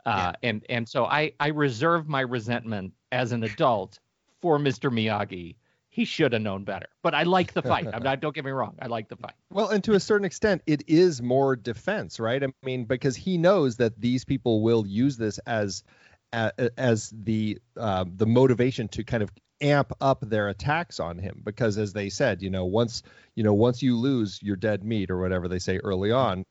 Uh, 0.07 0.33
and 0.43 0.65
and 0.69 0.89
so 0.89 1.05
I 1.07 1.33
I 1.41 1.49
reserve 1.49 2.09
my 2.09 2.21
resentment 2.21 2.93
as 3.11 3.33
an 3.33 3.43
adult 3.43 3.99
for 4.43 4.59
Mr. 4.59 4.91
Miyagi. 4.93 5.57
He 5.95 6.05
should 6.05 6.33
have 6.33 6.43
known 6.43 6.65
better. 6.65 6.89
But 7.05 7.15
I 7.15 7.23
like 7.23 7.53
the 7.53 7.63
fight. 7.63 7.87
I'm 7.95 8.03
not. 8.03 8.19
Don't 8.19 8.35
get 8.35 8.45
me 8.45 8.51
wrong. 8.51 8.75
I 8.83 8.89
like 8.89 9.09
the 9.09 9.15
fight. 9.15 9.35
Well, 9.51 9.69
and 9.69 9.85
to 9.85 9.93
a 9.93 10.01
certain 10.01 10.25
extent, 10.25 10.63
it 10.67 10.83
is 10.89 11.23
more 11.23 11.55
defense, 11.55 12.19
right? 12.19 12.43
I 12.43 12.49
mean, 12.65 12.87
because 12.87 13.15
he 13.15 13.39
knows 13.39 13.77
that 13.77 14.01
these 14.01 14.25
people 14.25 14.61
will 14.63 14.85
use 14.85 15.17
this 15.17 15.39
as 15.47 15.85
as 16.33 17.11
the 17.11 17.61
um, 17.77 18.15
the 18.17 18.27
motivation 18.27 18.89
to 18.89 19.05
kind 19.05 19.23
of 19.23 19.31
amp 19.61 19.93
up 20.01 20.19
their 20.29 20.49
attacks 20.49 20.99
on 20.99 21.17
him. 21.17 21.43
Because 21.45 21.79
as 21.79 21.93
they 21.93 22.11
said, 22.11 22.43
you 22.43 22.51
know, 22.51 22.65
once 22.65 23.05
you 23.37 23.45
know, 23.45 23.55
once 23.55 23.81
you 23.81 23.97
lose, 23.97 24.41
you're 24.43 24.57
dead 24.57 24.83
meat, 24.83 25.13
or 25.13 25.21
whatever 25.21 25.47
they 25.47 25.61
say 25.61 25.79
early 25.79 26.11
on. 26.11 26.45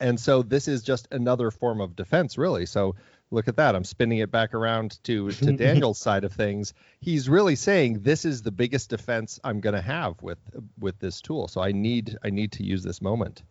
And 0.00 0.18
so 0.18 0.42
this 0.42 0.66
is 0.66 0.82
just 0.82 1.06
another 1.12 1.52
form 1.52 1.80
of 1.80 1.94
defense, 1.94 2.36
really. 2.36 2.66
So 2.66 2.96
look 3.30 3.48
at 3.48 3.56
that. 3.56 3.74
I'm 3.74 3.84
spinning 3.84 4.18
it 4.18 4.30
back 4.30 4.54
around 4.54 5.02
to 5.04 5.30
to 5.30 5.52
Daniel's 5.56 5.98
side 5.98 6.24
of 6.24 6.32
things. 6.32 6.74
He's 7.00 7.28
really 7.28 7.56
saying 7.56 8.00
this 8.02 8.24
is 8.24 8.42
the 8.42 8.50
biggest 8.50 8.90
defense 8.90 9.40
I'm 9.44 9.60
going 9.60 9.74
to 9.74 9.82
have 9.82 10.20
with 10.22 10.38
with 10.78 10.98
this 10.98 11.20
tool. 11.20 11.48
So 11.48 11.60
I 11.60 11.72
need 11.72 12.16
I 12.22 12.30
need 12.30 12.52
to 12.52 12.64
use 12.64 12.82
this 12.82 13.00
moment 13.00 13.42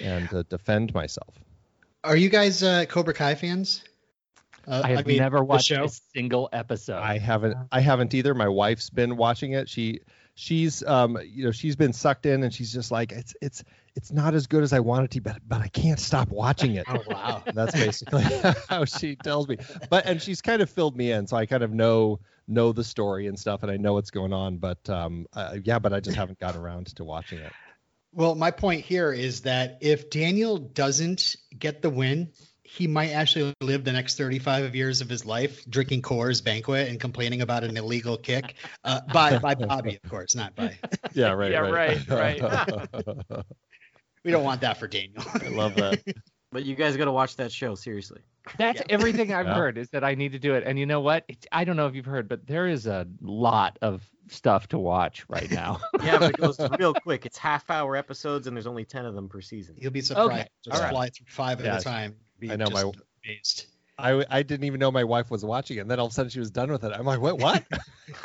and 0.00 0.32
uh, 0.32 0.42
defend 0.48 0.94
myself. 0.94 1.34
Are 2.02 2.16
you 2.16 2.28
guys 2.28 2.62
uh, 2.62 2.86
Cobra 2.86 3.14
Kai 3.14 3.34
fans? 3.34 3.84
Uh, 4.66 4.82
I 4.84 4.90
have 4.90 5.06
mean, 5.06 5.18
never 5.18 5.42
watched 5.42 5.70
a 5.70 5.88
single 5.88 6.48
episode. 6.52 6.98
I 6.98 7.18
haven't 7.18 7.56
I 7.72 7.80
haven't 7.80 8.14
either. 8.14 8.34
My 8.34 8.48
wife's 8.48 8.90
been 8.90 9.16
watching 9.16 9.52
it. 9.52 9.68
She 9.68 10.00
she's 10.34 10.82
um 10.84 11.18
you 11.24 11.44
know 11.44 11.50
she's 11.50 11.76
been 11.76 11.92
sucked 11.92 12.26
in 12.26 12.42
and 12.42 12.52
she's 12.52 12.72
just 12.72 12.90
like 12.90 13.12
it's 13.12 13.34
it's 13.40 13.64
it's 13.96 14.12
not 14.12 14.34
as 14.34 14.46
good 14.46 14.62
as 14.62 14.72
I 14.72 14.80
want 14.80 15.04
it 15.04 15.10
to, 15.12 15.20
but 15.20 15.38
but 15.46 15.60
I 15.60 15.68
can't 15.68 15.98
stop 15.98 16.28
watching 16.28 16.74
it. 16.76 16.86
Oh 16.90 17.02
wow. 17.06 17.42
That's 17.54 17.72
basically 17.72 18.22
how 18.68 18.84
she 18.84 19.16
tells 19.16 19.46
me. 19.48 19.58
But 19.88 20.06
and 20.06 20.20
she's 20.20 20.40
kind 20.42 20.62
of 20.62 20.70
filled 20.70 20.96
me 20.96 21.12
in, 21.12 21.26
so 21.26 21.36
I 21.36 21.46
kind 21.46 21.62
of 21.62 21.72
know 21.72 22.20
know 22.48 22.72
the 22.72 22.84
story 22.84 23.26
and 23.26 23.38
stuff, 23.38 23.62
and 23.62 23.70
I 23.70 23.76
know 23.76 23.92
what's 23.94 24.10
going 24.10 24.32
on. 24.32 24.58
But 24.58 24.88
um, 24.90 25.26
uh, 25.32 25.58
yeah, 25.62 25.78
but 25.78 25.92
I 25.92 26.00
just 26.00 26.16
haven't 26.16 26.38
got 26.38 26.56
around 26.56 26.94
to 26.96 27.04
watching 27.04 27.38
it. 27.38 27.52
Well, 28.12 28.34
my 28.34 28.50
point 28.50 28.84
here 28.84 29.12
is 29.12 29.42
that 29.42 29.78
if 29.82 30.10
Daniel 30.10 30.58
doesn't 30.58 31.36
get 31.56 31.80
the 31.80 31.90
win, 31.90 32.32
he 32.72 32.86
might 32.86 33.10
actually 33.10 33.52
live 33.60 33.82
the 33.82 33.90
next 33.92 34.16
35 34.16 34.76
years 34.76 35.00
of 35.00 35.08
his 35.08 35.26
life 35.26 35.64
drinking 35.68 36.02
Coors 36.02 36.42
Banquet 36.42 36.88
and 36.88 37.00
complaining 37.00 37.42
about 37.42 37.64
an 37.64 37.76
illegal 37.76 38.16
kick 38.16 38.54
uh, 38.84 39.00
by 39.12 39.38
by 39.38 39.54
Bobby, 39.56 39.98
of 40.02 40.08
course, 40.08 40.36
not 40.36 40.54
by. 40.54 40.78
Yeah, 41.12 41.32
right. 41.32 41.50
Yeah, 41.50 41.58
right, 41.60 42.08
right, 42.08 42.40
We 44.24 44.30
don't 44.30 44.44
want 44.44 44.60
that 44.60 44.76
for 44.78 44.86
Daniel. 44.86 45.24
I 45.42 45.48
love 45.48 45.74
that. 45.74 46.02
But 46.52 46.64
you 46.64 46.74
guys 46.74 46.96
got 46.96 47.04
to 47.04 47.12
watch 47.12 47.36
that 47.36 47.52
show 47.52 47.76
seriously. 47.76 48.22
That's 48.58 48.80
Yeah. 48.80 48.86
everything 48.88 49.32
I've 49.32 49.46
Yeah. 49.46 49.54
heard 49.54 49.78
is 49.78 49.88
that 49.90 50.02
I 50.02 50.16
need 50.16 50.32
to 50.32 50.40
do 50.40 50.54
it. 50.54 50.64
And 50.66 50.80
you 50.80 50.84
know 50.84 51.00
what? 51.00 51.24
It's, 51.28 51.46
I 51.52 51.62
don't 51.62 51.76
know 51.76 51.86
if 51.86 51.94
you've 51.94 52.06
heard, 52.06 52.28
but 52.28 52.44
there 52.44 52.66
is 52.66 52.88
a 52.88 53.06
lot 53.20 53.78
of 53.82 54.02
stuff 54.28 54.66
to 54.70 54.78
watch 54.78 55.24
right 55.28 55.48
now. 55.48 55.80
Yeah, 56.02 56.18
but 56.18 56.30
it 56.30 56.38
goes 56.38 56.58
real 56.76 56.92
quick. 56.92 57.24
It's 57.24 57.38
half 57.38 57.70
hour 57.70 57.94
episodes, 57.94 58.48
and 58.48 58.56
there's 58.56 58.66
only 58.66 58.84
ten 58.84 59.06
of 59.06 59.14
them 59.14 59.28
per 59.28 59.40
season. 59.40 59.76
You'll 59.78 59.92
be 59.92 60.00
surprised. 60.00 60.32
Okay, 60.32 60.48
Just 60.64 60.76
all 60.76 60.82
right. 60.82 60.90
fly 60.90 61.10
through 61.10 61.26
five 61.28 61.60
at 61.64 61.80
a 61.80 61.84
time. 61.84 62.16
I 62.48 62.56
know 62.56 62.70
my- 62.70 62.90
amazed. 63.24 63.66
I, 64.00 64.24
I 64.30 64.42
didn't 64.42 64.64
even 64.64 64.80
know 64.80 64.90
my 64.90 65.04
wife 65.04 65.30
was 65.30 65.44
watching 65.44 65.76
it. 65.76 65.80
And 65.80 65.90
then 65.90 66.00
all 66.00 66.06
of 66.06 66.12
a 66.12 66.14
sudden 66.14 66.30
she 66.30 66.40
was 66.40 66.50
done 66.50 66.70
with 66.70 66.84
it. 66.84 66.92
I'm 66.94 67.04
like, 67.04 67.20
what? 67.20 67.38
What? 67.38 67.64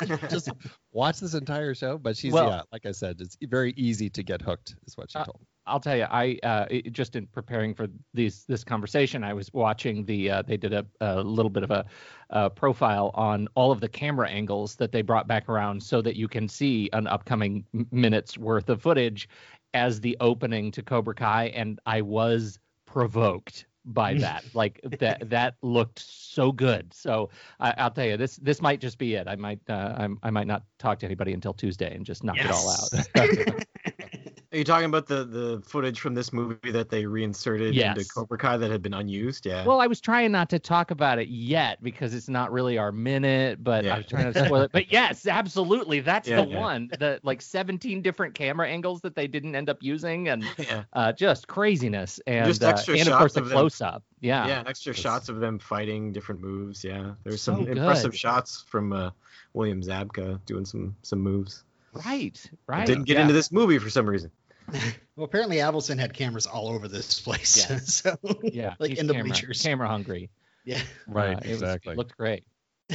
Just 0.30 0.50
watch 0.92 1.20
this 1.20 1.34
entire 1.34 1.74
show. 1.74 1.98
But 1.98 2.16
she's 2.16 2.32
well, 2.32 2.48
yeah, 2.48 2.62
like 2.72 2.86
I 2.86 2.92
said, 2.92 3.20
it's 3.20 3.36
very 3.42 3.72
easy 3.76 4.08
to 4.10 4.22
get 4.22 4.42
hooked, 4.42 4.74
is 4.86 4.96
what 4.96 5.10
she 5.10 5.18
uh, 5.18 5.24
told 5.24 5.40
me. 5.40 5.46
I'll 5.66 5.80
tell 5.80 5.96
you, 5.96 6.06
I 6.10 6.38
uh, 6.42 6.66
just 6.90 7.16
in 7.16 7.26
preparing 7.26 7.74
for 7.74 7.88
these 8.14 8.44
this 8.44 8.64
conversation, 8.64 9.22
I 9.22 9.34
was 9.34 9.52
watching 9.52 10.04
the. 10.04 10.30
Uh, 10.30 10.42
they 10.42 10.56
did 10.56 10.72
a, 10.72 10.86
a, 11.00 11.22
little 11.22 11.50
bit 11.50 11.62
of 11.62 11.70
a, 11.70 11.84
a, 12.30 12.50
profile 12.50 13.10
on 13.14 13.48
all 13.54 13.72
of 13.72 13.80
the 13.80 13.88
camera 13.88 14.28
angles 14.28 14.76
that 14.76 14.92
they 14.92 15.02
brought 15.02 15.26
back 15.26 15.48
around, 15.48 15.82
so 15.82 16.00
that 16.02 16.16
you 16.16 16.28
can 16.28 16.48
see 16.48 16.88
an 16.92 17.06
upcoming 17.06 17.64
minutes 17.90 18.38
worth 18.38 18.68
of 18.68 18.80
footage 18.80 19.28
as 19.74 20.00
the 20.00 20.16
opening 20.20 20.70
to 20.72 20.82
Cobra 20.82 21.14
Kai, 21.14 21.46
and 21.48 21.80
I 21.84 22.00
was 22.00 22.58
provoked 22.86 23.66
by 23.86 24.14
that. 24.14 24.44
like 24.54 24.80
that 24.98 25.30
that 25.30 25.54
looked 25.62 26.00
so 26.00 26.52
good. 26.52 26.92
So 26.92 27.30
I, 27.60 27.84
will 27.84 27.90
tell 27.90 28.04
you, 28.04 28.16
this 28.16 28.36
this 28.36 28.60
might 28.60 28.80
just 28.80 28.98
be 28.98 29.14
it. 29.14 29.28
I 29.28 29.36
might 29.36 29.60
uh, 29.68 29.94
I, 29.96 30.08
I 30.24 30.30
might 30.30 30.46
not 30.46 30.64
talk 30.78 30.98
to 31.00 31.06
anybody 31.06 31.32
until 31.32 31.54
Tuesday 31.54 31.94
and 31.94 32.04
just 32.04 32.24
knock 32.24 32.36
yes. 32.36 32.46
it 32.46 33.16
all 33.16 33.52
out. 33.52 33.64
Are 34.56 34.58
you 34.58 34.64
talking 34.64 34.86
about 34.86 35.06
the 35.06 35.22
the 35.26 35.62
footage 35.66 36.00
from 36.00 36.14
this 36.14 36.32
movie 36.32 36.70
that 36.70 36.88
they 36.88 37.04
reinserted 37.04 37.74
yes. 37.74 37.94
into 37.94 38.08
Cobra 38.08 38.38
Kai 38.38 38.56
that 38.56 38.70
had 38.70 38.80
been 38.80 38.94
unused? 38.94 39.44
Yeah. 39.44 39.66
Well, 39.66 39.82
I 39.82 39.86
was 39.86 40.00
trying 40.00 40.32
not 40.32 40.48
to 40.48 40.58
talk 40.58 40.90
about 40.90 41.18
it 41.18 41.28
yet 41.28 41.82
because 41.82 42.14
it's 42.14 42.30
not 42.30 42.50
really 42.50 42.78
our 42.78 42.90
minute, 42.90 43.62
but 43.62 43.84
yeah. 43.84 43.96
I 43.96 43.98
was 43.98 44.06
trying 44.06 44.32
to 44.32 44.46
spoil 44.46 44.62
it. 44.62 44.72
But 44.72 44.90
yes, 44.90 45.26
absolutely, 45.26 46.00
that's 46.00 46.26
yeah, 46.26 46.40
the 46.40 46.48
yeah. 46.48 46.58
one. 46.58 46.88
The 46.98 47.20
like 47.22 47.42
17 47.42 48.00
different 48.00 48.34
camera 48.34 48.66
angles 48.66 49.02
that 49.02 49.14
they 49.14 49.26
didn't 49.26 49.54
end 49.54 49.68
up 49.68 49.76
using, 49.82 50.28
and 50.28 50.42
uh, 50.94 51.12
just 51.12 51.48
craziness, 51.48 52.18
and 52.26 52.46
just 52.46 52.62
extra 52.62 52.94
uh, 52.94 53.00
and 53.00 53.08
of 53.10 53.18
course 53.18 53.34
the 53.34 53.42
close 53.42 53.82
up. 53.82 54.04
Yeah. 54.20 54.46
Yeah, 54.46 54.64
extra 54.66 54.92
it's... 54.92 55.00
shots 55.00 55.28
of 55.28 55.38
them 55.38 55.58
fighting 55.58 56.12
different 56.12 56.40
moves. 56.40 56.82
Yeah, 56.82 57.12
there's 57.24 57.42
so 57.42 57.56
some 57.56 57.66
good. 57.66 57.76
impressive 57.76 58.16
shots 58.16 58.64
from 58.66 58.94
uh, 58.94 59.10
William 59.52 59.82
Zabka 59.82 60.40
doing 60.46 60.64
some 60.64 60.96
some 61.02 61.18
moves. 61.18 61.62
Right, 61.92 62.42
right. 62.66 62.86
didn't 62.86 63.04
get 63.04 63.18
into 63.18 63.34
this 63.34 63.52
movie 63.52 63.78
for 63.78 63.90
some 63.90 64.08
reason. 64.08 64.30
Well, 65.16 65.24
apparently 65.24 65.56
Avildsen 65.56 65.98
had 65.98 66.12
cameras 66.12 66.46
all 66.46 66.68
over 66.68 66.88
this 66.88 67.20
place. 67.20 67.68
Yeah. 67.68 67.78
so 67.84 68.16
yeah, 68.42 68.74
like 68.78 68.92
in 68.92 69.06
the 69.06 69.14
camera, 69.14 69.28
bleachers. 69.28 69.62
Camera 69.62 69.88
hungry. 69.88 70.30
Yeah. 70.64 70.80
Right. 71.06 71.36
Uh, 71.36 71.40
exactly. 71.44 71.92
Was, 71.92 71.98
looked 71.98 72.16
great. 72.16 72.44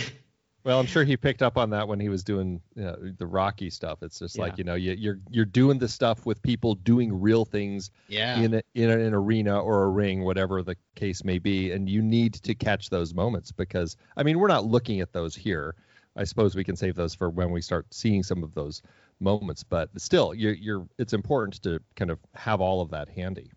Well, 0.63 0.79
I'm 0.79 0.85
sure 0.85 1.03
he 1.03 1.17
picked 1.17 1.41
up 1.41 1.57
on 1.57 1.71
that 1.71 1.87
when 1.87 1.99
he 1.99 2.09
was 2.09 2.23
doing 2.23 2.61
you 2.75 2.83
know, 2.83 2.95
the 3.17 3.25
Rocky 3.25 3.71
stuff. 3.71 4.03
It's 4.03 4.19
just 4.19 4.37
yeah. 4.37 4.43
like 4.43 4.57
you 4.59 4.63
know, 4.63 4.75
you, 4.75 4.91
you're 4.91 5.19
you're 5.31 5.45
doing 5.45 5.79
the 5.79 5.87
stuff 5.87 6.25
with 6.25 6.41
people 6.43 6.75
doing 6.75 7.19
real 7.19 7.45
things 7.45 7.89
yeah. 8.07 8.39
in 8.39 8.53
a, 8.53 8.61
in 8.75 8.91
an 8.91 9.13
arena 9.13 9.59
or 9.59 9.83
a 9.83 9.89
ring, 9.89 10.23
whatever 10.23 10.61
the 10.61 10.77
case 10.95 11.23
may 11.23 11.39
be, 11.39 11.71
and 11.71 11.89
you 11.89 12.01
need 12.01 12.35
to 12.35 12.53
catch 12.53 12.91
those 12.91 13.13
moments 13.13 13.51
because 13.51 13.97
I 14.15 14.23
mean, 14.23 14.37
we're 14.37 14.49
not 14.49 14.65
looking 14.65 15.01
at 15.01 15.13
those 15.13 15.35
here. 15.35 15.73
I 16.15 16.25
suppose 16.25 16.55
we 16.55 16.63
can 16.63 16.75
save 16.75 16.95
those 16.95 17.15
for 17.15 17.29
when 17.29 17.51
we 17.51 17.61
start 17.61 17.87
seeing 17.91 18.21
some 18.21 18.43
of 18.43 18.53
those 18.53 18.83
moments, 19.21 19.63
but 19.63 19.89
still, 19.97 20.33
you're, 20.33 20.53
you're 20.53 20.87
it's 20.97 21.13
important 21.13 21.61
to 21.63 21.79
kind 21.95 22.11
of 22.11 22.19
have 22.35 22.61
all 22.61 22.81
of 22.81 22.91
that 22.91 23.09
handy. 23.09 23.51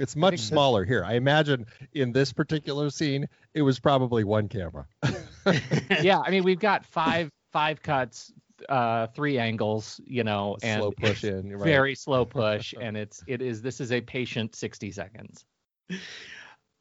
It's 0.00 0.16
much 0.16 0.38
smaller 0.38 0.84
here. 0.84 1.04
I 1.04 1.14
imagine 1.14 1.66
in 1.92 2.12
this 2.12 2.32
particular 2.32 2.88
scene, 2.88 3.28
it 3.52 3.60
was 3.60 3.78
probably 3.78 4.24
one 4.24 4.48
camera. 4.48 4.86
yeah, 6.00 6.20
I 6.24 6.30
mean, 6.30 6.42
we've 6.42 6.58
got 6.58 6.86
five 6.86 7.30
five 7.52 7.82
cuts, 7.82 8.32
uh, 8.68 9.08
three 9.08 9.38
angles, 9.38 10.00
you 10.06 10.24
know, 10.24 10.56
and 10.62 10.80
slow 10.80 10.92
push 10.92 11.24
in, 11.24 11.52
right. 11.52 11.62
very 11.62 11.94
slow 11.94 12.24
push, 12.24 12.72
and 12.80 12.96
it's 12.96 13.22
it 13.26 13.42
is 13.42 13.60
this 13.60 13.78
is 13.78 13.92
a 13.92 14.00
patient 14.00 14.56
sixty 14.56 14.90
seconds. 14.90 15.44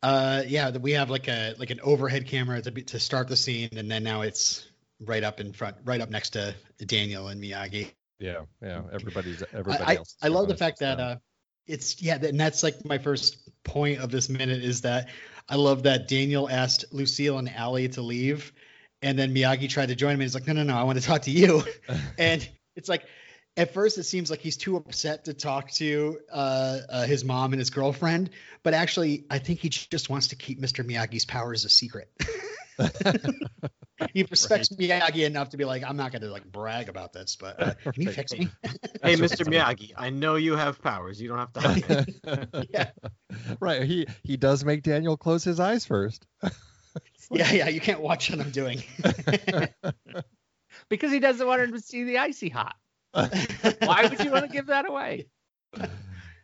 Uh, 0.02 0.44
yeah, 0.48 0.70
we 0.78 0.94
have 0.94 1.10
like 1.10 1.28
a 1.28 1.56
like 1.60 1.72
an 1.72 1.82
overhead 1.82 2.26
camera 2.26 2.62
to 2.62 2.72
be, 2.72 2.84
to 2.84 3.00
start 3.00 3.28
the 3.28 3.36
scene, 3.36 3.70
and 3.76 3.92
then 3.92 4.02
now 4.02 4.22
it's 4.22 4.66
right 5.02 5.24
up 5.24 5.42
in 5.42 5.52
front, 5.52 5.76
right 5.84 6.00
up 6.00 6.10
next 6.10 6.32
to 6.32 6.56
Daniel 6.86 7.28
and 7.28 7.44
Miyagi. 7.44 7.92
Yeah, 8.20 8.42
yeah. 8.62 8.82
Everybody's 8.92 9.44
everybody 9.54 9.84
I, 9.84 9.96
else. 9.96 10.16
I, 10.22 10.28
I 10.28 10.30
love 10.30 10.48
the 10.48 10.58
fact 10.58 10.80
that 10.80 11.00
uh, 11.00 11.16
it's 11.66 12.02
yeah, 12.02 12.16
and 12.16 12.40
that's 12.40 12.64
like 12.64 12.86
my 12.86 12.98
first 12.98 13.38
point 13.64 14.00
of 14.00 14.12
this 14.12 14.30
minute 14.30 14.64
is 14.64 14.82
that 14.82 15.10
I 15.48 15.56
love 15.56 15.84
that 15.84 16.08
Daniel 16.08 16.50
asked 16.50 16.86
Lucille 16.92 17.38
and 17.38 17.50
Allie 17.50 17.88
to 17.90 18.02
leave, 18.02 18.52
and 19.02 19.18
then 19.18 19.34
Miyagi 19.34 19.70
tried 19.70 19.88
to 19.88 19.96
join 19.96 20.12
him. 20.12 20.16
and 20.16 20.24
He's 20.24 20.36
like, 20.36 20.48
no, 20.48 20.54
no, 20.54 20.64
no, 20.64 20.76
I 20.76 20.84
want 20.84 21.00
to 21.00 21.06
talk 21.06 21.24
to 21.24 21.32
you, 21.32 21.64
and 22.18 22.48
it's 22.76 22.90
like. 22.90 23.06
At 23.58 23.74
first, 23.74 23.98
it 23.98 24.04
seems 24.04 24.30
like 24.30 24.40
he's 24.40 24.56
too 24.56 24.78
upset 24.78 25.26
to 25.26 25.34
talk 25.34 25.70
to 25.72 26.20
uh, 26.32 26.80
uh, 26.88 27.06
his 27.06 27.26
mom 27.26 27.52
and 27.52 27.60
his 27.60 27.72
girlfriend, 27.72 28.30
but 28.64 28.74
actually, 28.74 29.26
I 29.30 29.40
think 29.40 29.60
he 29.60 29.68
just 29.68 30.10
wants 30.10 30.30
to 30.30 30.38
keep 30.38 30.62
Mr. 30.62 30.86
Miyagi's 30.86 31.26
powers 31.26 31.66
a 31.66 31.70
secret. 31.70 32.10
he 34.14 34.24
respects 34.30 34.72
right. 34.72 34.80
Miyagi 34.80 35.26
enough 35.26 35.50
to 35.50 35.58
be 35.58 35.66
like, 35.66 35.84
I'm 35.84 35.98
not 35.98 36.12
going 36.12 36.22
to 36.22 36.30
like 36.30 36.50
brag 36.50 36.90
about 36.90 37.14
this, 37.14 37.36
but 37.36 37.62
uh, 37.62 37.74
can 37.94 38.04
you 38.04 38.12
fix 38.12 38.34
me? 38.34 38.50
hey, 39.04 39.16
Mr. 39.16 39.46
Miyagi, 39.46 39.92
I 39.98 40.10
know 40.10 40.36
you 40.36 40.56
have 40.56 40.82
powers. 40.82 41.22
You 41.22 41.30
don't 41.30 41.38
have 41.38 41.54
to 41.54 41.60
hide 41.62 42.68
yeah. 42.70 42.92
Right. 43.60 43.84
He 43.84 44.08
he 44.24 44.38
does 44.38 44.64
make 44.64 44.84
Daniel 44.84 45.18
close 45.18 45.44
his 45.44 45.60
eyes 45.60 45.86
first. 45.86 46.26
like... 46.42 46.54
Yeah, 47.32 47.52
yeah. 47.52 47.70
You 47.70 47.82
can't 47.82 48.02
watch 48.02 48.30
what 48.30 48.40
I'm 48.40 48.52
doing. 48.52 48.84
because 50.90 51.12
he 51.12 51.20
doesn't 51.20 51.46
want 51.46 51.62
him 51.62 51.74
to 51.74 51.82
see 51.82 52.04
the 52.04 52.20
icy 52.20 52.50
hot. 52.50 52.76
Why 53.14 54.08
would 54.10 54.24
you 54.24 54.32
want 54.32 54.46
to 54.46 54.52
give 54.52 54.68
that 54.68 54.88
away? 54.88 55.28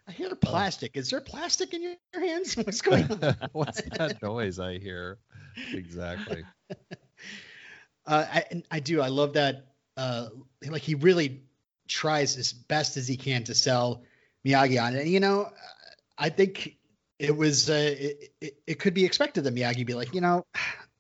I 0.08 0.12
hear 0.12 0.36
plastic. 0.36 0.98
Is 0.98 1.10
there 1.10 1.22
plastic 1.22 1.74
in 1.74 1.82
your 1.82 1.96
hands? 2.14 2.56
What's 2.56 2.82
going 2.82 3.12
on? 3.12 3.36
What's 3.54 3.82
that 3.82 4.22
noise 4.22 4.60
I 4.60 4.78
hear? 4.78 5.18
Exactly. 5.74 6.44
Uh, 8.08 8.24
I, 8.32 8.62
I 8.70 8.80
do. 8.82 9.02
I 9.02 9.08
love 9.08 9.34
that. 9.34 9.66
Uh, 9.98 10.28
like 10.70 10.84
he 10.84 10.94
really 10.94 11.42
tries 11.88 12.38
as 12.38 12.54
best 12.54 12.98
as 12.98 13.08
he 13.08 13.18
can 13.18 13.44
to 13.46 13.56
sell 13.56 14.04
Miyagi 14.46 14.82
on 14.82 14.96
it. 14.96 15.02
And, 15.02 15.10
you 15.10 15.20
know, 15.20 15.50
I 16.18 16.30
think 16.30 16.78
it 17.20 17.36
was 17.36 17.70
uh, 17.70 17.96
it, 17.98 18.34
it, 18.42 18.58
it, 18.68 18.80
could 18.80 18.94
be 18.94 19.06
expected 19.06 19.46
that 19.46 19.56
Miyagi 19.56 19.86
be 19.86 19.94
like, 19.94 20.14
you 20.14 20.22
know, 20.22 20.46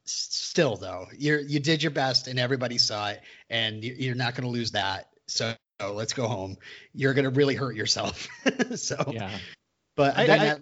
still 0.05 0.77
though, 0.77 1.07
you 1.17 1.37
you 1.47 1.59
did 1.59 1.83
your 1.83 1.91
best 1.91 2.27
and 2.27 2.39
everybody 2.39 2.77
saw 2.77 3.09
it, 3.09 3.21
and 3.49 3.83
you, 3.83 4.11
are 4.11 4.15
not 4.15 4.35
going 4.35 4.43
to 4.45 4.49
lose 4.49 4.71
that. 4.71 5.09
So 5.27 5.53
let's 5.79 6.13
go 6.13 6.27
home. 6.27 6.57
You're 6.93 7.13
going 7.13 7.25
to 7.25 7.31
really 7.31 7.55
hurt 7.55 7.75
yourself. 7.75 8.27
so 8.75 9.11
yeah. 9.13 9.37
But 9.95 10.17
I, 10.17 10.23
I, 10.23 10.25
that, 10.25 10.61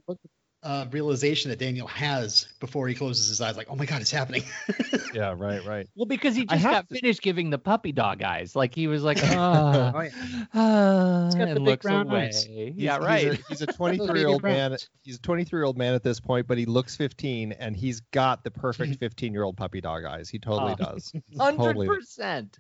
uh, 0.64 0.86
realization 0.92 1.50
that 1.50 1.60
Daniel 1.60 1.88
has 1.88 2.48
before 2.60 2.88
he 2.88 2.96
closes 2.96 3.28
his 3.28 3.42
eyes, 3.42 3.58
like, 3.58 3.68
oh 3.70 3.76
my 3.76 3.86
god, 3.86 4.02
it's 4.02 4.12
happening. 4.12 4.44
yeah, 5.14 5.34
right, 5.38 5.64
right. 5.66 5.88
Well, 5.96 6.06
because 6.06 6.36
he 6.36 6.46
just 6.46 6.64
got 6.64 6.88
to... 6.90 6.96
finished 6.96 7.22
giving 7.22 7.50
the 7.50 7.58
puppy 7.58 7.92
dog 7.92 8.24
eyes, 8.24 8.56
like 8.56 8.74
he 8.74 8.88
was 8.88 9.04
like, 9.04 9.18
oh, 9.24 9.92
oh 9.94 10.02
yeah. 10.02 10.46
uh, 10.54 11.26
he's 11.26 11.36
got 11.36 11.54
the 11.54 11.60
big 11.60 11.82
brown 11.82 12.10
away. 12.10 12.28
eyes. 12.28 12.48
yeah, 12.48 12.98
right. 12.98 13.40
He's 13.50 13.62
a 13.62 13.68
23 13.74 14.20
year 14.20 14.30
old 14.30 14.44
man. 14.44 14.78
He's 15.04 15.18
a 15.18 15.22
23 15.22 15.58
year 15.58 15.66
old 15.66 15.78
man 15.78 15.94
at 15.94 16.04
this 16.04 16.20
point, 16.20 16.48
but 16.48 16.58
he 16.58 16.66
looks 16.66 16.96
15, 16.96 17.52
and 17.54 17.76
he's 17.76 18.00
got 18.12 18.44
the 18.44 18.52
perfect 18.52 19.00
15 19.00 19.34
year 19.34 19.44
old 19.44 19.58
puppy 19.58 19.82
dog 19.82 20.06
eyes. 20.06 20.30
He 20.30 20.40
totally 20.40 20.76
oh. 20.80 20.86
does. 20.94 21.14
Hundred 21.38 21.86
percent. 21.86 22.58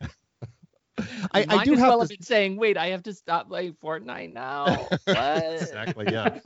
I, 1.31 1.45
I 1.49 1.63
do 1.63 1.73
have 1.73 1.89
well 1.89 2.01
to... 2.01 2.07
been 2.07 2.21
saying, 2.21 2.57
wait, 2.57 2.77
I 2.77 2.87
have 2.89 3.03
to 3.03 3.13
stop 3.13 3.47
playing 3.47 3.75
Fortnite 3.83 4.33
now. 4.33 4.87
exactly. 5.07 6.07
Yeah. 6.11 6.39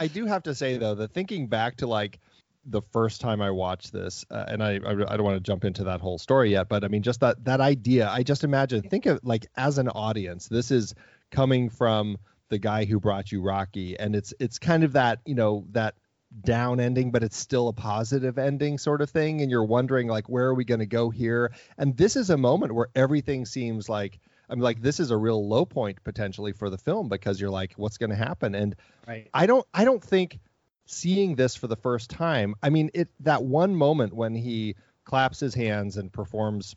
I 0.00 0.06
do 0.06 0.24
have 0.24 0.42
to 0.44 0.54
say 0.54 0.78
though 0.78 0.94
that 0.96 1.12
thinking 1.12 1.46
back 1.46 1.76
to 1.76 1.86
like 1.86 2.18
the 2.64 2.82
first 2.92 3.20
time 3.20 3.40
I 3.40 3.50
watched 3.50 3.92
this, 3.92 4.24
uh, 4.30 4.44
and 4.48 4.62
I, 4.62 4.80
I, 4.84 4.90
I 4.90 5.16
don't 5.16 5.24
want 5.24 5.36
to 5.36 5.40
jump 5.40 5.64
into 5.64 5.84
that 5.84 6.00
whole 6.00 6.18
story 6.18 6.50
yet, 6.52 6.68
but 6.68 6.84
I 6.84 6.88
mean 6.88 7.02
just 7.02 7.20
that 7.20 7.44
that 7.44 7.60
idea. 7.60 8.08
I 8.08 8.22
just 8.22 8.42
imagine 8.42 8.82
think 8.82 9.06
of 9.06 9.20
like 9.22 9.46
as 9.56 9.78
an 9.78 9.88
audience, 9.88 10.48
this 10.48 10.70
is 10.70 10.94
coming 11.30 11.68
from 11.68 12.16
the 12.48 12.58
guy 12.58 12.86
who 12.86 12.98
brought 12.98 13.30
you 13.30 13.42
Rocky, 13.42 13.98
and 13.98 14.16
it's 14.16 14.32
it's 14.40 14.58
kind 14.58 14.84
of 14.84 14.94
that 14.94 15.20
you 15.26 15.34
know 15.34 15.66
that 15.72 15.94
down 16.42 16.78
ending 16.78 17.10
but 17.10 17.24
it's 17.24 17.36
still 17.36 17.66
a 17.66 17.72
positive 17.72 18.38
ending 18.38 18.78
sort 18.78 19.02
of 19.02 19.10
thing 19.10 19.40
and 19.40 19.50
you're 19.50 19.64
wondering 19.64 20.06
like 20.06 20.28
where 20.28 20.46
are 20.46 20.54
we 20.54 20.64
going 20.64 20.78
to 20.78 20.86
go 20.86 21.10
here 21.10 21.50
and 21.76 21.96
this 21.96 22.14
is 22.14 22.30
a 22.30 22.36
moment 22.36 22.72
where 22.72 22.86
everything 22.94 23.44
seems 23.44 23.88
like 23.88 24.20
I'm 24.50 24.60
like, 24.60 24.82
this 24.82 25.00
is 25.00 25.10
a 25.10 25.16
real 25.16 25.46
low 25.48 25.64
point 25.64 26.02
potentially 26.04 26.52
for 26.52 26.68
the 26.68 26.78
film 26.78 27.08
because 27.08 27.40
you're 27.40 27.50
like, 27.50 27.74
what's 27.76 27.98
going 27.98 28.10
to 28.10 28.16
happen? 28.16 28.54
And 28.54 28.76
right. 29.06 29.28
I 29.32 29.46
don't, 29.46 29.66
I 29.72 29.84
don't 29.84 30.02
think 30.02 30.40
seeing 30.86 31.36
this 31.36 31.54
for 31.54 31.68
the 31.68 31.76
first 31.76 32.10
time. 32.10 32.54
I 32.62 32.70
mean, 32.70 32.90
it 32.94 33.08
that 33.20 33.44
one 33.44 33.74
moment 33.76 34.12
when 34.12 34.34
he 34.34 34.74
claps 35.04 35.40
his 35.40 35.54
hands 35.54 35.96
and 35.96 36.12
performs 36.12 36.74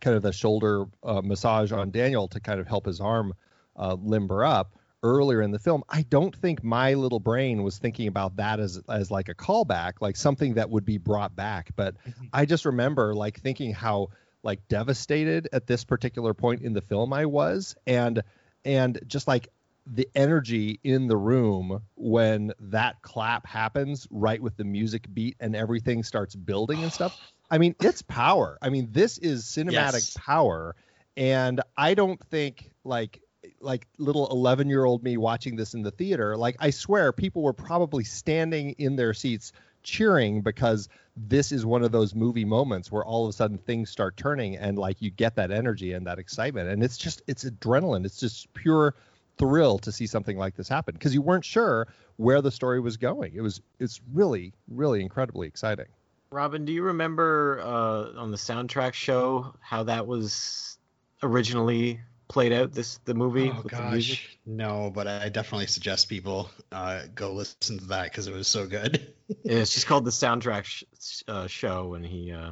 kind 0.00 0.16
of 0.16 0.22
the 0.22 0.32
shoulder 0.32 0.84
uh, 1.02 1.22
massage 1.22 1.72
on 1.72 1.90
Daniel 1.90 2.28
to 2.28 2.40
kind 2.40 2.60
of 2.60 2.66
help 2.66 2.86
his 2.86 3.00
arm 3.00 3.32
uh, 3.76 3.94
limber 3.94 4.44
up 4.44 4.74
earlier 5.02 5.42
in 5.42 5.50
the 5.50 5.58
film. 5.58 5.82
I 5.88 6.02
don't 6.02 6.34
think 6.34 6.62
my 6.62 6.94
little 6.94 7.20
brain 7.20 7.62
was 7.62 7.78
thinking 7.78 8.08
about 8.08 8.36
that 8.36 8.60
as 8.60 8.80
as 8.88 9.10
like 9.10 9.28
a 9.28 9.34
callback, 9.34 9.94
like 10.00 10.16
something 10.16 10.54
that 10.54 10.70
would 10.70 10.84
be 10.84 10.98
brought 10.98 11.34
back. 11.34 11.70
But 11.74 11.96
mm-hmm. 12.04 12.26
I 12.32 12.44
just 12.44 12.64
remember 12.64 13.14
like 13.14 13.40
thinking 13.40 13.72
how 13.72 14.08
like 14.44 14.66
devastated 14.68 15.48
at 15.52 15.66
this 15.66 15.84
particular 15.84 16.34
point 16.34 16.62
in 16.62 16.72
the 16.72 16.82
film 16.82 17.12
I 17.12 17.26
was. 17.26 17.74
And 17.86 18.22
and 18.64 19.00
just 19.06 19.26
like 19.26 19.48
the 19.86 20.08
energy 20.14 20.80
in 20.82 21.08
the 21.08 21.16
room 21.16 21.82
when 21.96 22.52
that 22.58 23.02
clap 23.02 23.46
happens 23.46 24.06
right 24.10 24.40
with 24.40 24.56
the 24.56 24.64
music 24.64 25.06
beat 25.12 25.36
and 25.40 25.54
everything 25.54 26.02
starts 26.02 26.34
building 26.34 26.82
and 26.82 26.92
stuff. 26.92 27.18
I 27.50 27.58
mean 27.58 27.74
it's 27.80 28.02
power. 28.02 28.58
I 28.62 28.70
mean 28.70 28.88
this 28.92 29.18
is 29.18 29.44
cinematic 29.44 29.94
yes. 29.94 30.16
power. 30.16 30.76
And 31.16 31.60
i 31.76 31.94
don't 31.94 32.20
think 32.28 32.70
like 32.84 33.20
like 33.64 33.86
little 33.98 34.30
11 34.30 34.68
year 34.68 34.84
old 34.84 35.02
me 35.02 35.16
watching 35.16 35.56
this 35.56 35.74
in 35.74 35.82
the 35.82 35.90
theater 35.90 36.36
like 36.36 36.56
i 36.60 36.70
swear 36.70 37.12
people 37.12 37.42
were 37.42 37.52
probably 37.52 38.04
standing 38.04 38.70
in 38.78 38.96
their 38.96 39.14
seats 39.14 39.52
cheering 39.84 40.40
because 40.40 40.88
this 41.16 41.52
is 41.52 41.64
one 41.64 41.84
of 41.84 41.92
those 41.92 42.14
movie 42.14 42.44
moments 42.44 42.90
where 42.90 43.04
all 43.04 43.24
of 43.24 43.30
a 43.30 43.32
sudden 43.32 43.58
things 43.58 43.88
start 43.88 44.16
turning 44.16 44.56
and 44.56 44.76
like 44.76 45.00
you 45.00 45.10
get 45.10 45.36
that 45.36 45.52
energy 45.52 45.92
and 45.92 46.06
that 46.06 46.18
excitement. 46.18 46.68
And 46.68 46.82
it's 46.82 46.96
just 46.96 47.22
it's 47.28 47.44
adrenaline. 47.44 48.04
It's 48.04 48.18
just 48.18 48.52
pure 48.54 48.96
thrill 49.38 49.78
to 49.80 49.92
see 49.92 50.06
something 50.06 50.36
like 50.36 50.56
this 50.56 50.68
happen 50.68 50.94
because 50.94 51.14
you 51.14 51.22
weren't 51.22 51.44
sure 51.44 51.86
where 52.16 52.42
the 52.42 52.50
story 52.50 52.80
was 52.80 52.96
going. 52.96 53.34
It 53.34 53.42
was 53.42 53.60
it's 53.78 54.00
really 54.12 54.52
really 54.68 55.02
incredibly 55.02 55.46
exciting. 55.46 55.86
Robin 56.30 56.64
do 56.64 56.72
you 56.72 56.82
remember 56.82 57.60
uh, 57.62 58.20
on 58.20 58.32
the 58.32 58.36
soundtrack 58.36 58.94
show 58.94 59.54
how 59.60 59.84
that 59.84 60.06
was 60.06 60.78
originally 61.22 62.00
played 62.28 62.52
out 62.52 62.72
this 62.72 62.98
the 63.04 63.14
movie 63.14 63.52
oh 63.54 63.62
gosh. 63.62 64.38
no 64.46 64.90
but 64.94 65.06
i 65.06 65.28
definitely 65.28 65.66
suggest 65.66 66.08
people 66.08 66.50
uh, 66.72 67.02
go 67.14 67.32
listen 67.32 67.78
to 67.78 67.84
that 67.84 68.04
because 68.04 68.26
it 68.26 68.34
was 68.34 68.48
so 68.48 68.66
good. 68.66 69.12
Yeah, 69.42 69.60
it's 69.60 69.72
just 69.72 69.86
called 69.86 70.04
the 70.04 70.10
soundtrack 70.10 70.64
sh- 70.64 71.22
uh, 71.28 71.46
show 71.46 71.94
and 71.94 72.04
he 72.04 72.30
uh, 72.30 72.50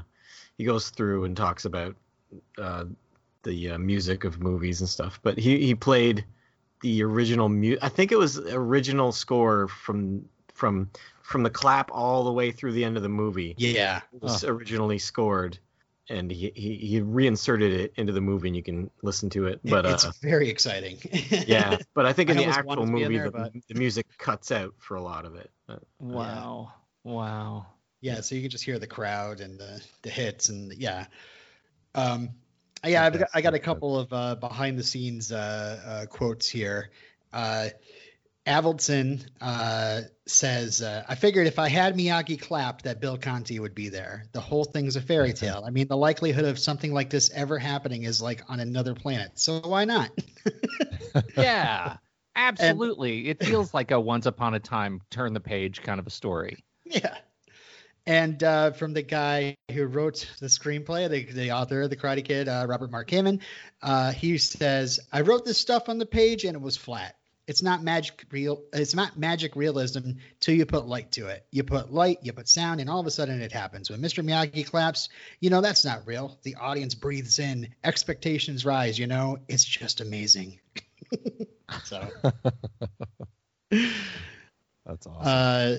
he 0.57 0.65
goes 0.65 0.89
through 0.89 1.25
and 1.25 1.37
talks 1.37 1.67
about 1.67 1.95
uh, 2.57 2.85
the 3.43 3.73
uh, 3.73 3.79
music 3.79 4.25
of 4.25 4.41
movies 4.41 4.81
and 4.81 4.89
stuff. 4.89 5.21
But 5.23 5.37
he 5.37 5.67
he 5.67 5.75
played 5.75 6.25
the 6.81 7.03
original 7.03 7.51
mu- 7.51 7.77
i 7.83 7.91
think 7.91 8.11
it 8.11 8.17
was 8.17 8.39
original 8.39 9.13
score 9.13 9.69
from 9.69 10.25
from 10.55 10.91
from 11.23 11.43
the 11.43 11.51
clap 11.51 11.91
all 11.93 12.25
the 12.25 12.33
way 12.33 12.51
through 12.53 12.73
the 12.73 12.85
end 12.85 12.97
of 12.97 13.03
the 13.03 13.09
movie. 13.09 13.55
Yeah. 13.57 14.01
It 14.13 14.23
was 14.23 14.45
oh. 14.45 14.49
originally 14.49 14.99
scored 14.99 15.59
and 16.09 16.31
he, 16.31 16.53
he, 16.55 16.77
he 16.77 17.01
reinserted 17.01 17.73
it 17.73 17.93
into 17.97 18.13
the 18.13 18.21
movie 18.21 18.49
and 18.49 18.57
you 18.57 18.63
can 18.63 18.91
listen 19.03 19.31
to 19.31 19.47
it 19.47 19.61
but 19.65 19.87
it's 19.87 20.05
uh, 20.05 20.13
very 20.21 20.49
exciting. 20.49 20.99
yeah 21.47 21.77
but 21.95 22.07
i 22.07 22.13
think 22.13 22.31
in 22.31 22.39
I 22.39 22.45
the 22.45 22.49
actual 22.49 22.87
movie 22.87 23.17
there, 23.17 23.31
the, 23.31 23.31
but... 23.31 23.53
the, 23.69 23.75
music 23.75 24.07
cuts 24.19 24.51
out 24.51 24.75
for 24.79 24.97
a 24.97 25.03
lot 25.03 25.25
of 25.25 25.37
it 25.37 25.51
uh, 25.69 25.77
wow 25.99 26.73
yeah. 27.05 27.13
wow. 27.13 27.67
Yeah 28.01 28.21
so 28.21 28.35
you 28.35 28.43
can 28.43 28.51
just 28.51 28.65
hear 28.65 28.79
the 28.79 28.87
crowd 28.87 29.41
and 29.41 29.59
the, 29.59 29.83
the 30.03 30.11
hits 30.11 30.49
and 30.49 30.73
yeah. 30.73 31.07
Um 31.95 32.31
yeah 32.85 33.07
I've 33.07 33.19
got, 33.19 33.29
i 33.33 33.41
got 33.41 33.55
a 33.55 33.61
couple 33.61 33.97
of 33.97 34.13
uh, 34.13 34.35
behind 34.35 34.79
the 34.79 34.83
scenes 34.83 35.31
uh, 35.31 35.81
uh, 35.87 36.07
quotes 36.07 36.49
here. 36.49 36.91
Uh 37.33 37.69
Avildsen 38.47 39.25
uh, 39.41 40.01
says, 40.27 40.83
uh, 40.83 41.05
I 41.09 41.15
figured 41.15 41.47
if 41.47 41.59
I 41.59 41.69
had 41.69 41.97
Miyagi 41.97 42.41
clap, 42.41 42.83
that 42.83 43.01
Bill 43.01 43.17
Conti 43.17 43.61
would 43.61 43.75
be 43.75 43.89
there. 43.89 44.25
The 44.33 44.41
whole 44.41 44.65
thing's 44.65 44.97
a 44.97 45.01
fairy 45.01 45.33
tale. 45.33 45.63
I 45.65 45.71
mean, 45.71 45.87
the 45.87 45.97
likelihood 45.97 46.45
of 46.45 46.59
something 46.59 46.93
like 46.93 47.09
this 47.09 47.31
ever 47.33 47.59
happening 47.59 48.03
is 48.03 48.21
like 48.21 48.43
on 48.49 48.59
another 48.59 48.95
planet. 48.95 49.33
So 49.39 49.61
why 49.61 49.85
not? 49.85 50.11
yeah, 51.37 51.99
absolutely. 52.35 53.31
And, 53.31 53.41
it 53.41 53.45
feels 53.45 53.73
like 53.73 53.93
a 53.93 54.01
once 54.01 54.27
upon 54.27 54.55
a 54.55 54.61
time, 54.61 55.03
turn 55.11 55.35
the 55.35 55.41
page 55.41 55.83
kind 55.83 56.01
of 56.01 56.07
a 56.09 56.11
story. 56.11 56.65
Yeah. 56.85 57.17
And 58.05 58.43
uh, 58.43 58.73
from 58.73 58.93
the 58.93 59.03
guy 59.03 59.57
who 59.71 59.85
wrote 59.85 60.29
the 60.41 60.49
screenplay, 60.49 61.09
the, 61.09 61.25
the 61.33 61.53
author 61.53 61.83
of 61.83 61.91
The 61.91 61.97
Karate 61.97 62.25
Kid, 62.25 62.49
uh, 62.49 62.67
Robert 62.69 62.91
Mark 62.91 63.09
Kamen, 63.09 63.41
uh, 63.81 64.11
he 64.11 64.39
says, 64.39 64.99
I 65.13 65.21
wrote 65.21 65.45
this 65.45 65.59
stuff 65.59 65.89
on 65.89 65.99
the 65.99 66.07
page 66.07 66.45
and 66.45 66.57
it 66.57 66.61
was 66.61 66.77
flat 66.77 67.15
it's 67.47 67.63
not 67.63 67.83
magic 67.83 68.25
real 68.31 68.63
it's 68.73 68.95
not 68.95 69.19
magic 69.19 69.57
realism 69.57 70.13
till 70.41 70.55
you 70.55 70.67
put 70.67 70.87
light 70.87 71.13
to 71.13 71.27
it. 71.29 71.45
You 71.51 71.65
put 71.65 71.93
light 71.93 72.19
you 72.23 72.33
put 72.33 72.49
sound 72.49 72.81
and 72.81 72.89
all 72.89 73.01
of 73.01 73.07
a 73.07 73.11
sudden 73.11 73.41
it 73.41 73.53
happens. 73.53 73.91
When 73.91 74.01
mr 74.01 74.25
miyagi 74.25 74.67
claps 74.67 75.09
you 75.41 75.51
know 75.51 75.61
that's 75.61 75.85
not 75.85 76.07
real. 76.07 76.39
The 76.43 76.57
audience 76.57 76.95
breathes 76.95 77.39
in 77.39 77.69
expectations 77.85 78.65
rise 78.65 78.99
you 78.99 79.07
know? 79.07 79.39
It's 79.49 79.65
just 79.65 80.01
amazing. 80.01 80.61
So. 81.85 82.07
That's 83.71 85.07
awesome. 85.07 85.23
Uh, 85.23 85.77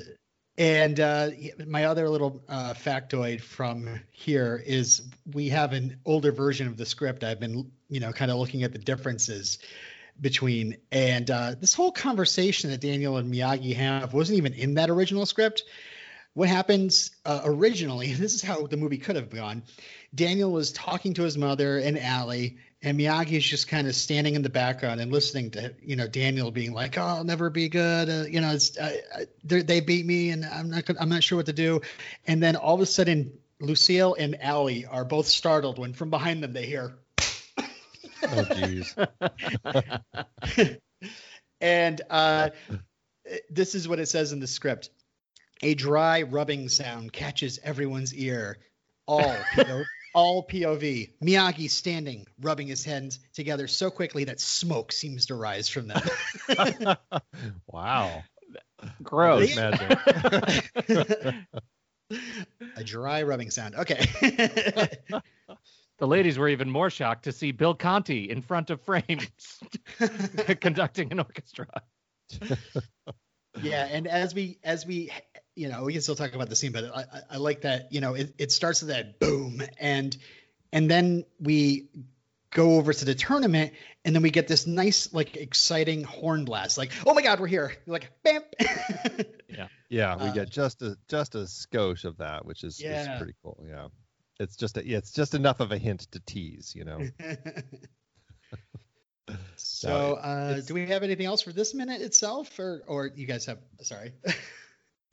and 0.58 1.00
uh, 1.00 1.30
my 1.66 1.86
other 1.86 2.08
little 2.10 2.44
uh, 2.48 2.74
factoid 2.74 3.42
from 3.42 4.00
here 4.12 4.62
is 4.66 5.02
we 5.34 5.50
have 5.50 5.74
an 5.74 5.98
older 6.06 6.32
version 6.32 6.68
of 6.68 6.78
the 6.78 6.86
script. 6.86 7.24
I've 7.24 7.40
been, 7.40 7.72
you 7.90 8.00
know, 8.00 8.12
kind 8.12 8.30
of 8.30 8.38
looking 8.38 8.64
at 8.64 8.72
the 8.72 8.78
differences 8.78 9.58
between. 10.19 10.78
And 10.91 11.30
uh, 11.30 11.56
this 11.60 11.73
whole 11.73 11.91
conversation 11.91 12.71
that 12.71 12.82
Daniel 12.82 13.17
and 13.17 13.34
Miyagi 13.34 13.76
have 13.76 14.13
wasn't 14.13 14.38
even 14.38 14.54
in 14.54 14.76
that 14.76 14.89
original 14.89 15.26
script. 15.26 15.63
What 16.34 16.49
happens 16.49 17.12
uh, 17.26 17.41
originally, 17.43 18.13
this 18.13 18.34
is 18.34 18.41
how 18.41 18.65
the 18.67 18.78
movie 18.78 18.97
could 18.97 19.15
have 19.15 19.30
gone. 19.30 19.63
Daniel 20.13 20.52
was 20.52 20.71
talking 20.71 21.13
to 21.15 21.23
his 21.23 21.38
mother 21.38 21.78
and 21.78 21.99
Allie, 21.99 22.58
and 22.82 22.99
Miyagi 22.99 23.34
is 23.34 23.45
just 23.45 23.67
kind 23.67 23.88
of 23.88 23.95
standing 23.95 24.36
in 24.36 24.41
the 24.41 24.49
background 24.49 24.99
and 24.99 25.12
listening 25.12 25.52
to 25.52 25.73
you 25.82 25.95
know 25.95 26.08
Daniel 26.08 26.52
being 26.52 26.73
like, 26.73 26.97
"Oh, 26.97 27.02
I'll 27.02 27.23
never 27.23 27.49
be 27.49 27.69
good," 27.69 28.10
uh, 28.10 28.26
you 28.28 28.41
know, 28.41 28.52
it's, 28.52 28.78
uh, 28.78 29.26
they 29.43 29.80
beat 29.80 30.06
me, 30.06 30.32
and 30.32 30.45
I'm 30.45 30.69
not 30.69 30.84
I'm 30.99 31.10
not 31.10 31.23
sure 31.23 31.38
what 31.38 31.45
to 31.47 31.54
do. 31.54 31.82
And 32.28 32.43
then 32.43 32.56
all 32.56 32.76
of 32.76 32.82
a 32.82 32.86
sudden, 32.86 33.32
Lucille 33.60 34.15
and 34.19 34.41
Allie 34.41 34.86
are 34.86 35.06
both 35.06 35.28
startled 35.28 35.80
when 35.80 35.93
from 35.93 36.10
behind 36.10 36.43
them 36.43 36.54
they 36.54 36.65
hear, 36.65 36.97
jeez. 38.28 38.96
and 41.62 42.02
uh, 42.10 42.50
this 43.50 43.76
is 43.76 43.88
what 43.88 44.00
it 44.00 44.08
says 44.08 44.32
in 44.32 44.40
the 44.40 44.48
script. 44.48 44.90
A 45.62 45.74
dry 45.76 46.24
rubbing 46.24 46.68
sound 46.70 47.14
catches 47.14 47.60
everyone's 47.64 48.14
ear. 48.14 48.58
All 49.08 49.36
PO- 49.56 49.84
all 50.14 50.46
POV. 50.46 51.14
Miyagi 51.24 51.70
standing, 51.70 52.26
rubbing 52.42 52.68
his 52.68 52.84
hands 52.84 53.20
together 53.34 53.68
so 53.68 53.90
quickly 53.90 54.26
that 54.26 54.40
smoke 54.40 54.92
seems 54.92 55.28
to 55.28 55.36
rise 55.36 55.70
from 55.70 55.88
them. 55.88 56.02
wow. 57.68 58.24
Gross. 59.02 59.56
Magic. 59.56 60.00
A 62.76 62.84
dry 62.84 63.24
rubbing 63.24 63.50
sound. 63.52 63.76
Okay. 63.76 64.06
The 66.04 66.08
ladies 66.08 66.38
were 66.38 66.50
even 66.50 66.70
more 66.70 66.89
shocked 66.89 67.24
to 67.24 67.32
see 67.32 67.54
Bill 67.54 67.74
Conti 67.74 68.30
in 68.30 68.42
front 68.42 68.70
of 68.72 68.82
frames 68.82 69.30
conducting 70.60 71.13
an 71.13 71.20
orchestra. 71.20 71.68
yeah, 73.62 73.88
and 73.89 74.06
as 74.06 74.36
we 74.36 74.60
as 74.66 74.86
we 74.86 75.13
you 75.56 75.70
know 75.70 75.86
we 75.86 75.94
can 75.94 76.02
still 76.02 76.18
talk 76.18 76.34
about 76.34 76.50
the 76.50 76.58
scene, 76.58 76.74
but 76.74 76.94
I, 76.94 77.06
I 77.32 77.38
like 77.38 77.62
that 77.62 77.94
you 77.94 78.02
know 78.02 78.16
it, 78.16 78.34
it 78.38 78.52
starts 78.52 78.82
with 78.82 78.89
that 78.89 79.18
boom 79.18 79.62
and 79.80 80.18
and 80.74 80.92
then 80.92 81.24
we 81.39 81.88
go 82.52 82.74
over 82.74 82.92
to 82.92 83.06
the 83.06 83.16
tournament 83.16 83.72
and 84.04 84.13
then 84.13 84.24
we 84.24 84.30
get 84.30 84.50
this 84.50 84.68
nice 84.68 85.13
like 85.13 85.38
exciting 85.38 86.04
horn 86.04 86.44
blast 86.44 86.78
like 86.78 86.92
oh 87.08 87.13
my 87.13 87.22
god 87.22 87.39
we're 87.39 87.48
here 87.48 87.78
like 87.88 88.12
bam 88.24 88.42
yeah 89.48 89.68
yeah 89.89 90.18
we 90.18 90.28
uh, 90.28 90.34
get 90.34 90.50
just 90.50 90.82
a 90.82 90.98
just 91.08 91.34
a 91.34 91.39
skosh 91.39 92.04
of 92.04 92.18
that 92.18 92.46
which 92.46 92.66
is, 92.66 92.80
yeah. 92.82 93.13
is 93.13 93.18
pretty 93.18 93.34
cool 93.42 93.58
yeah 93.66 93.88
it's 94.39 94.56
just 94.56 94.78
a, 94.78 94.86
it's 94.86 95.12
just 95.12 95.36
enough 95.36 95.60
of 95.60 95.72
a 95.72 95.78
hint 95.78 96.02
to 96.12 96.19
tease, 96.19 96.74
you 96.76 96.86
know. 96.86 97.00
so, 99.56 100.15
uh, 100.15 100.62
do 100.62 100.74
we 100.74 100.88
have 100.88 101.04
anything 101.04 101.26
else 101.26 101.41
for 101.41 101.52
this 101.52 101.74
minute 101.74 102.02
itself, 102.02 102.58
or 102.60 102.84
or 102.88 103.08
you 103.08 103.26
guys 103.26 103.46
have? 103.46 103.60
Sorry. 103.82 104.13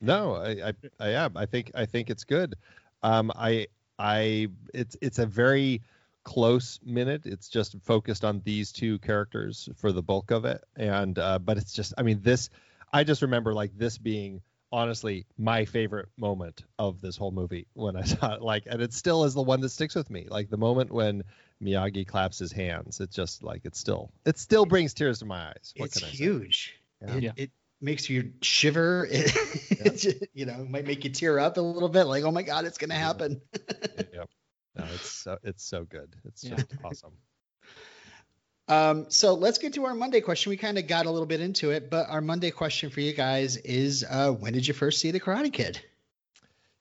no, 0.01 0.37
I, 0.37 0.69
I 0.69 0.73
I 0.99 1.09
am. 1.11 1.37
I 1.37 1.47
think 1.47 1.71
I 1.75 1.87
think 1.87 2.11
it's 2.11 2.25
good. 2.25 2.57
Um, 3.03 3.31
I 3.35 3.69
I 3.99 4.49
it's 4.73 4.97
it's 5.01 5.19
a 5.19 5.27
very 5.27 5.83
close 6.25 6.81
minute. 6.85 7.27
It's 7.27 7.49
just 7.49 7.77
focused 7.83 8.25
on 8.25 8.43
these 8.45 8.73
two 8.73 8.99
characters 8.99 9.69
for 9.77 9.93
the 9.93 10.03
bulk 10.03 10.31
of 10.31 10.45
it, 10.45 10.63
and 10.77 11.19
uh, 11.19 11.39
but 11.39 11.59
it's 11.59 11.73
just 11.73 11.95
I 11.99 12.03
mean 12.03 12.21
this. 12.23 12.51
I 12.93 13.05
just 13.05 13.23
remember 13.23 13.55
like 13.55 13.77
this 13.77 13.99
being 13.99 14.43
honestly 14.73 15.27
my 15.37 15.65
favorite 15.65 16.09
moment 16.17 16.63
of 16.79 17.01
this 17.01 17.17
whole 17.17 17.31
movie 17.31 17.67
when 17.75 17.97
I 17.97 18.03
saw 18.05 18.35
it. 18.35 18.43
Like, 18.43 18.65
and 18.67 18.81
it 18.81 18.93
still 18.93 19.25
is 19.25 19.35
the 19.35 19.43
one 19.43 19.61
that 19.61 19.71
sticks 19.71 19.95
with 19.95 20.11
me. 20.11 20.27
Like 20.29 20.51
the 20.51 20.57
moment 20.57 20.93
when 20.93 21.25
Miyagi 21.63 22.07
claps 22.07 22.39
his 22.39 22.53
hands, 22.53 23.01
it's 23.01 23.15
just 23.15 23.43
like 23.43 23.65
it 23.65 23.77
still 23.77 24.11
it 24.25 24.39
still 24.39 24.67
brings 24.67 24.95
tears 24.95 25.21
to 25.21 25.25
my 25.25 25.49
eyes. 25.49 25.73
What 25.77 25.87
it's 25.87 26.03
huge. 26.03 26.77
Yeah. 27.03 27.17
It, 27.17 27.23
yeah. 27.23 27.33
it, 27.37 27.51
makes 27.83 28.11
you 28.11 28.33
shiver. 28.43 29.09
It, 29.11 30.05
yeah. 30.05 30.13
you 30.35 30.45
know, 30.45 30.67
might 30.69 30.87
make 30.87 31.05
you 31.05 31.11
tear 31.11 31.39
up 31.39 31.57
a 31.57 31.63
little 31.63 31.89
bit. 31.89 32.05
Like, 32.05 32.25
oh 32.25 32.31
my 32.31 32.43
god, 32.43 32.67
it's 32.67 32.77
gonna 32.77 32.95
happen. 32.95 33.41
yep. 34.13 34.29
No, 34.77 34.85
it's 34.95 35.11
so 35.11 35.39
it's 35.43 35.65
so 35.65 35.85
good. 35.85 36.15
It's 36.27 36.43
just 36.43 36.67
awesome. 36.85 37.13
Um, 38.71 39.07
so 39.09 39.35
let's 39.35 39.59
get 39.59 39.75
to 39.75 39.85
our 39.85 39.95
Monday 39.95 40.21
question. 40.21 40.51
We 40.51 40.57
kind 40.57 40.79
of 40.79 40.87
got 40.87 41.07
a 41.07 41.11
little 41.11 41.27
bit 41.27 41.41
into 41.41 41.73
it, 41.73 41.91
but 41.91 42.09
our 42.09 42.21
Monday 42.21 42.53
question 42.53 42.91
for 42.91 43.01
you 43.01 43.13
guys 43.13 43.57
is 43.57 44.05
uh, 44.09 44.31
when 44.31 44.53
did 44.53 44.67
you 44.67 44.75
first 44.75 45.01
see 45.01 45.11
The 45.11 45.19
Karate 45.19 45.53
Kid? 45.53 45.81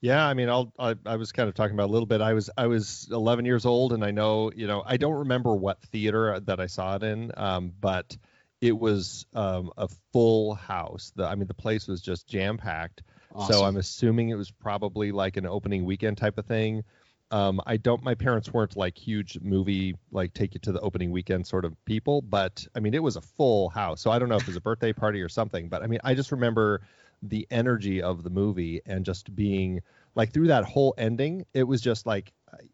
Yeah, 0.00 0.24
I 0.24 0.32
mean, 0.34 0.48
I'll, 0.48 0.72
I, 0.78 0.94
I 1.04 1.16
was 1.16 1.32
kind 1.32 1.48
of 1.48 1.54
talking 1.56 1.74
about 1.74 1.90
a 1.90 1.92
little 1.92 2.06
bit. 2.06 2.20
I 2.20 2.32
was 2.32 2.48
I 2.56 2.68
was 2.68 3.08
11 3.10 3.44
years 3.44 3.66
old, 3.66 3.92
and 3.92 4.04
I 4.04 4.12
know, 4.12 4.52
you 4.54 4.66
know, 4.66 4.82
I 4.86 4.96
don't 4.96 5.18
remember 5.18 5.54
what 5.54 5.82
theater 5.82 6.40
that 6.40 6.60
I 6.60 6.66
saw 6.66 6.94
it 6.94 7.02
in, 7.02 7.32
um, 7.36 7.72
but 7.80 8.16
it 8.60 8.78
was 8.78 9.26
um, 9.34 9.72
a 9.76 9.88
full 10.12 10.54
house. 10.54 11.12
The 11.16 11.26
I 11.26 11.34
mean, 11.34 11.48
the 11.48 11.54
place 11.54 11.88
was 11.88 12.00
just 12.00 12.28
jam 12.28 12.56
packed. 12.56 13.02
Awesome. 13.34 13.52
So 13.52 13.64
I'm 13.64 13.76
assuming 13.76 14.30
it 14.30 14.36
was 14.36 14.50
probably 14.50 15.12
like 15.12 15.36
an 15.36 15.44
opening 15.44 15.84
weekend 15.84 16.18
type 16.18 16.38
of 16.38 16.46
thing. 16.46 16.84
Um, 17.32 17.60
I 17.66 17.76
don't. 17.76 18.02
My 18.02 18.14
parents 18.14 18.52
weren't 18.52 18.76
like 18.76 18.98
huge 18.98 19.38
movie 19.40 19.94
like 20.10 20.34
take 20.34 20.54
you 20.54 20.60
to 20.60 20.72
the 20.72 20.80
opening 20.80 21.10
weekend 21.12 21.46
sort 21.46 21.64
of 21.64 21.82
people, 21.84 22.22
but 22.22 22.66
I 22.74 22.80
mean 22.80 22.94
it 22.94 23.02
was 23.02 23.16
a 23.16 23.20
full 23.20 23.68
house. 23.68 24.00
So 24.00 24.10
I 24.10 24.18
don't 24.18 24.28
know 24.28 24.36
if 24.36 24.42
it 24.42 24.48
was 24.48 24.56
a 24.56 24.60
birthday 24.60 24.92
party 24.92 25.22
or 25.22 25.28
something, 25.28 25.68
but 25.68 25.82
I 25.82 25.86
mean 25.86 26.00
I 26.02 26.14
just 26.14 26.32
remember 26.32 26.82
the 27.22 27.46
energy 27.50 28.02
of 28.02 28.24
the 28.24 28.30
movie 28.30 28.80
and 28.86 29.04
just 29.04 29.34
being 29.36 29.80
like 30.14 30.32
through 30.32 30.48
that 30.48 30.64
whole 30.64 30.94
ending, 30.98 31.44
it 31.54 31.62
was 31.62 31.80
just 31.80 32.06
like 32.06 32.32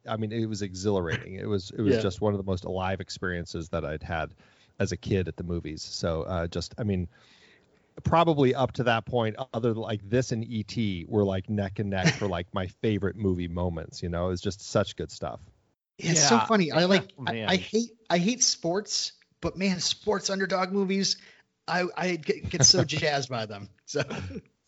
I 0.08 0.16
mean 0.16 0.32
it 0.32 0.46
was 0.46 0.62
exhilarating. 0.62 1.34
It 1.34 1.48
was 1.48 1.70
it 1.76 1.82
was 1.82 1.96
yeah. 1.96 2.00
just 2.00 2.20
one 2.20 2.32
of 2.32 2.38
the 2.38 2.50
most 2.50 2.64
alive 2.64 3.00
experiences 3.00 3.68
that 3.70 3.84
I'd 3.84 4.02
had 4.02 4.32
as 4.78 4.92
a 4.92 4.96
kid 4.96 5.28
at 5.28 5.36
the 5.36 5.44
movies. 5.44 5.82
So 5.82 6.22
uh, 6.22 6.46
just 6.46 6.74
I 6.78 6.84
mean 6.84 7.08
probably 8.04 8.54
up 8.54 8.72
to 8.72 8.84
that 8.84 9.06
point, 9.06 9.36
other 9.52 9.74
like 9.74 10.08
this 10.08 10.32
and 10.32 10.46
ET 10.50 11.08
were 11.08 11.24
like 11.24 11.48
neck 11.48 11.78
and 11.78 11.90
neck 11.90 12.14
for 12.14 12.26
like 12.26 12.46
my 12.52 12.66
favorite 12.66 13.16
movie 13.16 13.48
moments. 13.48 14.02
You 14.02 14.08
know, 14.08 14.30
it's 14.30 14.42
just 14.42 14.60
such 14.60 14.96
good 14.96 15.10
stuff. 15.10 15.40
Yeah, 15.98 16.12
it's 16.12 16.28
so 16.28 16.38
funny. 16.40 16.72
I 16.72 16.84
like. 16.84 17.04
I, 17.26 17.44
I, 17.44 17.56
hate. 17.56 17.90
I 18.10 18.18
hate 18.18 18.42
sports, 18.42 19.12
but 19.40 19.56
man, 19.56 19.80
sports 19.80 20.28
underdog 20.28 20.72
movies, 20.72 21.16
I 21.66 21.84
I 21.96 22.16
get, 22.16 22.50
get 22.50 22.64
so 22.64 22.84
jazzed 22.84 23.30
by 23.30 23.46
them. 23.46 23.68
So 23.86 24.02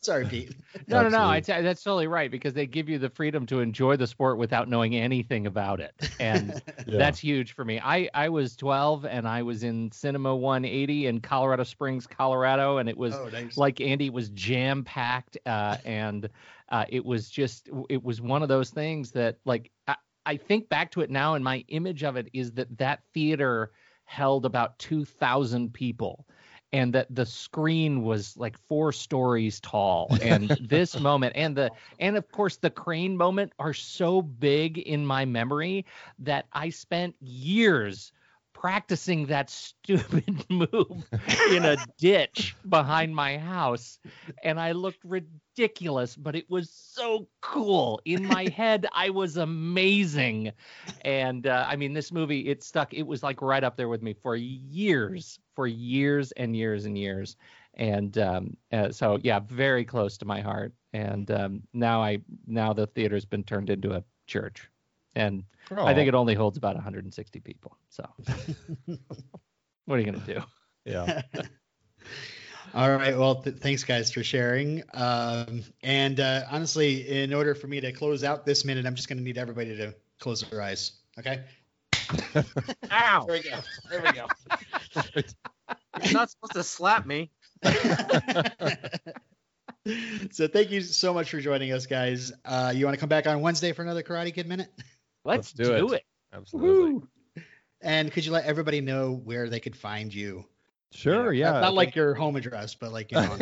Sorry, 0.00 0.24
Pete. 0.26 0.54
no, 0.86 1.02
no, 1.02 1.08
no. 1.08 1.28
I 1.28 1.40
t- 1.40 1.60
that's 1.60 1.82
totally 1.82 2.06
right 2.06 2.30
because 2.30 2.54
they 2.54 2.66
give 2.66 2.88
you 2.88 2.98
the 2.98 3.10
freedom 3.10 3.46
to 3.46 3.60
enjoy 3.60 3.96
the 3.96 4.06
sport 4.06 4.38
without 4.38 4.68
knowing 4.68 4.94
anything 4.94 5.46
about 5.46 5.80
it, 5.80 5.92
and 6.20 6.62
yeah. 6.86 6.98
that's 6.98 7.18
huge 7.18 7.52
for 7.52 7.64
me. 7.64 7.80
I 7.80 8.08
I 8.14 8.28
was 8.28 8.54
12 8.54 9.06
and 9.06 9.26
I 9.26 9.42
was 9.42 9.64
in 9.64 9.90
Cinema 9.90 10.36
180 10.36 11.06
in 11.06 11.20
Colorado 11.20 11.64
Springs, 11.64 12.06
Colorado, 12.06 12.78
and 12.78 12.88
it 12.88 12.96
was 12.96 13.14
oh, 13.14 13.28
nice. 13.32 13.56
like 13.56 13.80
Andy 13.80 14.08
was 14.10 14.28
jam 14.30 14.84
packed, 14.84 15.36
uh, 15.46 15.78
and 15.84 16.28
uh, 16.68 16.84
it 16.88 17.04
was 17.04 17.28
just 17.28 17.68
it 17.88 18.02
was 18.02 18.20
one 18.20 18.42
of 18.42 18.48
those 18.48 18.70
things 18.70 19.10
that 19.12 19.38
like 19.44 19.72
I, 19.88 19.96
I 20.24 20.36
think 20.36 20.68
back 20.68 20.92
to 20.92 21.00
it 21.00 21.10
now, 21.10 21.34
and 21.34 21.42
my 21.42 21.64
image 21.68 22.04
of 22.04 22.16
it 22.16 22.28
is 22.32 22.52
that 22.52 22.78
that 22.78 23.00
theater 23.14 23.72
held 24.04 24.46
about 24.46 24.78
2,000 24.78 25.72
people 25.74 26.26
and 26.72 26.92
that 26.94 27.06
the 27.10 27.26
screen 27.26 28.02
was 28.02 28.36
like 28.36 28.58
four 28.66 28.92
stories 28.92 29.60
tall. 29.60 30.16
And 30.22 30.48
this 30.60 30.98
moment 30.98 31.34
and 31.36 31.56
the 31.56 31.70
and 31.98 32.16
of 32.16 32.30
course 32.30 32.56
the 32.56 32.70
crane 32.70 33.16
moment 33.16 33.52
are 33.58 33.72
so 33.72 34.20
big 34.20 34.78
in 34.78 35.06
my 35.06 35.24
memory 35.24 35.86
that 36.18 36.46
i 36.52 36.68
spent 36.68 37.14
years 37.20 38.12
practicing 38.58 39.26
that 39.26 39.48
stupid 39.84 40.44
move 40.50 41.06
in 41.50 41.64
a 41.64 41.76
ditch 41.98 42.56
behind 42.68 43.14
my 43.14 43.38
house. 43.38 43.98
And 44.42 44.58
I 44.58 44.72
looked 44.72 45.04
ridiculous 45.04 45.40
but 46.16 46.36
it 46.36 46.48
was 46.50 46.70
so 46.70 47.28
cool 47.40 48.00
in 48.04 48.24
my 48.26 48.48
head 48.56 48.86
I 48.92 49.10
was 49.10 49.36
amazing 49.36 50.52
and 51.02 51.46
uh, 51.46 51.66
I 51.68 51.76
mean 51.76 51.92
this 51.92 52.12
movie 52.12 52.48
it 52.48 52.62
stuck 52.62 52.94
it 52.94 53.02
was 53.02 53.22
like 53.22 53.42
right 53.42 53.64
up 53.64 53.76
there 53.76 53.88
with 53.88 54.02
me 54.02 54.14
for 54.14 54.36
years 54.36 55.38
for 55.54 55.66
years 55.66 56.32
and 56.32 56.56
years 56.56 56.84
and 56.84 56.96
years 56.96 57.36
and 57.74 58.18
um, 58.18 58.56
uh, 58.72 58.90
so 58.90 59.18
yeah 59.22 59.40
very 59.40 59.84
close 59.84 60.16
to 60.18 60.24
my 60.24 60.40
heart 60.40 60.72
and 60.92 61.30
um, 61.30 61.62
now 61.72 62.02
I 62.02 62.18
now 62.46 62.72
the 62.72 62.86
theater's 62.86 63.24
been 63.24 63.44
turned 63.44 63.70
into 63.70 63.92
a 63.92 64.04
church 64.26 64.70
and 65.18 65.44
oh. 65.70 65.84
I 65.84 65.94
think 65.94 66.08
it 66.08 66.14
only 66.14 66.34
holds 66.34 66.56
about 66.56 66.74
160 66.76 67.40
people. 67.40 67.76
So, 67.88 68.08
what 69.84 69.96
are 69.96 69.98
you 69.98 70.04
gonna 70.04 70.24
do? 70.24 70.42
Yeah. 70.84 71.22
All 72.74 72.90
right. 72.90 73.16
Well, 73.16 73.42
th- 73.42 73.56
thanks 73.56 73.84
guys 73.84 74.12
for 74.12 74.22
sharing. 74.22 74.82
Um, 74.94 75.62
and 75.82 76.20
uh, 76.20 76.42
honestly, 76.50 77.08
in 77.22 77.32
order 77.32 77.54
for 77.54 77.66
me 77.66 77.80
to 77.80 77.92
close 77.92 78.24
out 78.24 78.44
this 78.44 78.64
minute, 78.64 78.86
I'm 78.86 78.94
just 78.94 79.08
going 79.08 79.18
to 79.18 79.24
need 79.24 79.38
everybody 79.38 79.76
to 79.76 79.94
close 80.18 80.42
their 80.42 80.60
eyes. 80.62 80.92
Okay. 81.18 81.42
Ow! 82.90 83.24
There 83.26 83.36
we 83.36 83.42
go. 83.42 83.58
There 83.90 84.02
we 84.02 84.12
go. 84.12 84.26
You're 86.02 86.12
not 86.12 86.30
supposed 86.30 86.52
to 86.54 86.62
slap 86.62 87.06
me. 87.06 87.30
so 90.30 90.48
thank 90.48 90.70
you 90.70 90.80
so 90.80 91.12
much 91.12 91.30
for 91.30 91.40
joining 91.40 91.72
us, 91.72 91.86
guys. 91.86 92.32
Uh, 92.44 92.72
you 92.74 92.84
want 92.84 92.94
to 92.94 93.00
come 93.00 93.08
back 93.08 93.26
on 93.26 93.40
Wednesday 93.40 93.72
for 93.72 93.82
another 93.82 94.02
Karate 94.02 94.32
Kid 94.34 94.46
minute? 94.46 94.72
Let's, 95.24 95.52
Let's 95.58 95.68
do, 95.68 95.76
do, 95.76 95.92
it. 95.92 95.96
it. 95.96 96.04
Absolutely. 96.32 96.92
Woo. 96.94 97.08
And 97.80 98.10
could 98.10 98.24
you 98.24 98.32
let 98.32 98.44
everybody 98.44 98.80
know 98.80 99.12
where 99.12 99.48
they 99.48 99.60
could 99.60 99.76
find 99.76 100.12
you? 100.12 100.44
Sure, 100.90 101.24
know, 101.24 101.30
yeah. 101.30 101.50
Not, 101.52 101.60
not 101.60 101.74
like 101.74 101.94
your 101.94 102.14
home 102.14 102.36
address, 102.36 102.74
but 102.74 102.92
like 102.92 103.12
you 103.12 103.18
know. 103.18 103.36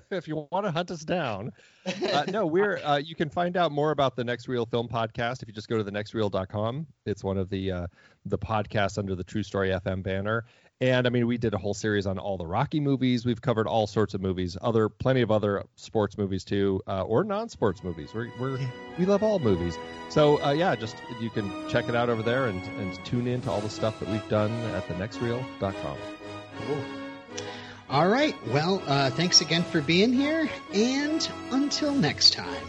if 0.10 0.28
you 0.28 0.46
want 0.50 0.66
to 0.66 0.70
hunt 0.70 0.90
us 0.90 1.02
down, 1.02 1.52
uh, 1.86 2.24
no, 2.28 2.46
we're. 2.46 2.78
Uh, 2.78 2.98
you 2.98 3.14
can 3.14 3.30
find 3.30 3.56
out 3.56 3.72
more 3.72 3.92
about 3.92 4.14
the 4.14 4.24
Next 4.24 4.46
Reel 4.46 4.66
Film 4.66 4.88
podcast 4.88 5.42
if 5.42 5.48
you 5.48 5.54
just 5.54 5.68
go 5.68 5.82
to 5.82 5.84
thenextreel.com. 5.90 6.86
It's 7.06 7.24
one 7.24 7.38
of 7.38 7.48
the 7.48 7.72
uh, 7.72 7.86
the 8.26 8.38
podcasts 8.38 8.98
under 8.98 9.14
the 9.14 9.24
TruStory 9.24 9.80
FM 9.80 10.02
banner, 10.02 10.44
and 10.82 11.06
I 11.06 11.10
mean, 11.10 11.28
we 11.28 11.38
did 11.38 11.54
a 11.54 11.58
whole 11.58 11.74
series 11.74 12.08
on 12.08 12.18
all 12.18 12.36
the 12.36 12.46
Rocky 12.46 12.80
movies. 12.80 13.24
We've 13.24 13.40
covered 13.40 13.68
all 13.68 13.86
sorts 13.86 14.14
of 14.14 14.20
movies, 14.20 14.58
other 14.60 14.88
plenty 14.88 15.20
of 15.20 15.30
other 15.30 15.64
sports 15.76 16.18
movies 16.18 16.42
too, 16.44 16.82
uh, 16.88 17.02
or 17.02 17.22
non-sports 17.22 17.84
movies. 17.84 18.12
We're, 18.12 18.32
we're 18.40 18.58
we 18.98 19.06
love 19.06 19.22
all 19.22 19.38
movies. 19.38 19.78
So 20.08 20.42
uh, 20.42 20.50
yeah, 20.50 20.74
just 20.74 20.96
you 21.20 21.30
can 21.30 21.50
check 21.68 21.88
it 21.88 21.94
out 21.94 22.10
over 22.10 22.24
there 22.24 22.46
and, 22.46 22.60
and 22.80 23.04
tune 23.04 23.28
in 23.28 23.40
to 23.42 23.50
all 23.50 23.60
the 23.60 23.70
stuff 23.70 24.00
that 24.00 24.08
we've 24.08 24.28
done 24.28 24.50
at 24.74 24.86
thenextreel.com. 24.88 25.96
Cool. 26.60 26.82
All 27.90 28.08
right. 28.08 28.34
Well, 28.48 28.82
uh, 28.86 29.10
thanks 29.10 29.40
again 29.40 29.62
for 29.64 29.80
being 29.80 30.12
here, 30.12 30.48
and 30.72 31.28
until 31.50 31.94
next 31.94 32.32
time. 32.32 32.66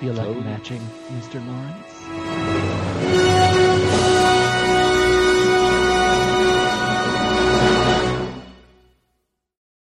Feel 0.00 0.14
like 0.14 0.36
matching, 0.44 0.80
Mr. 1.10 1.44
Lawrence? 1.46 2.47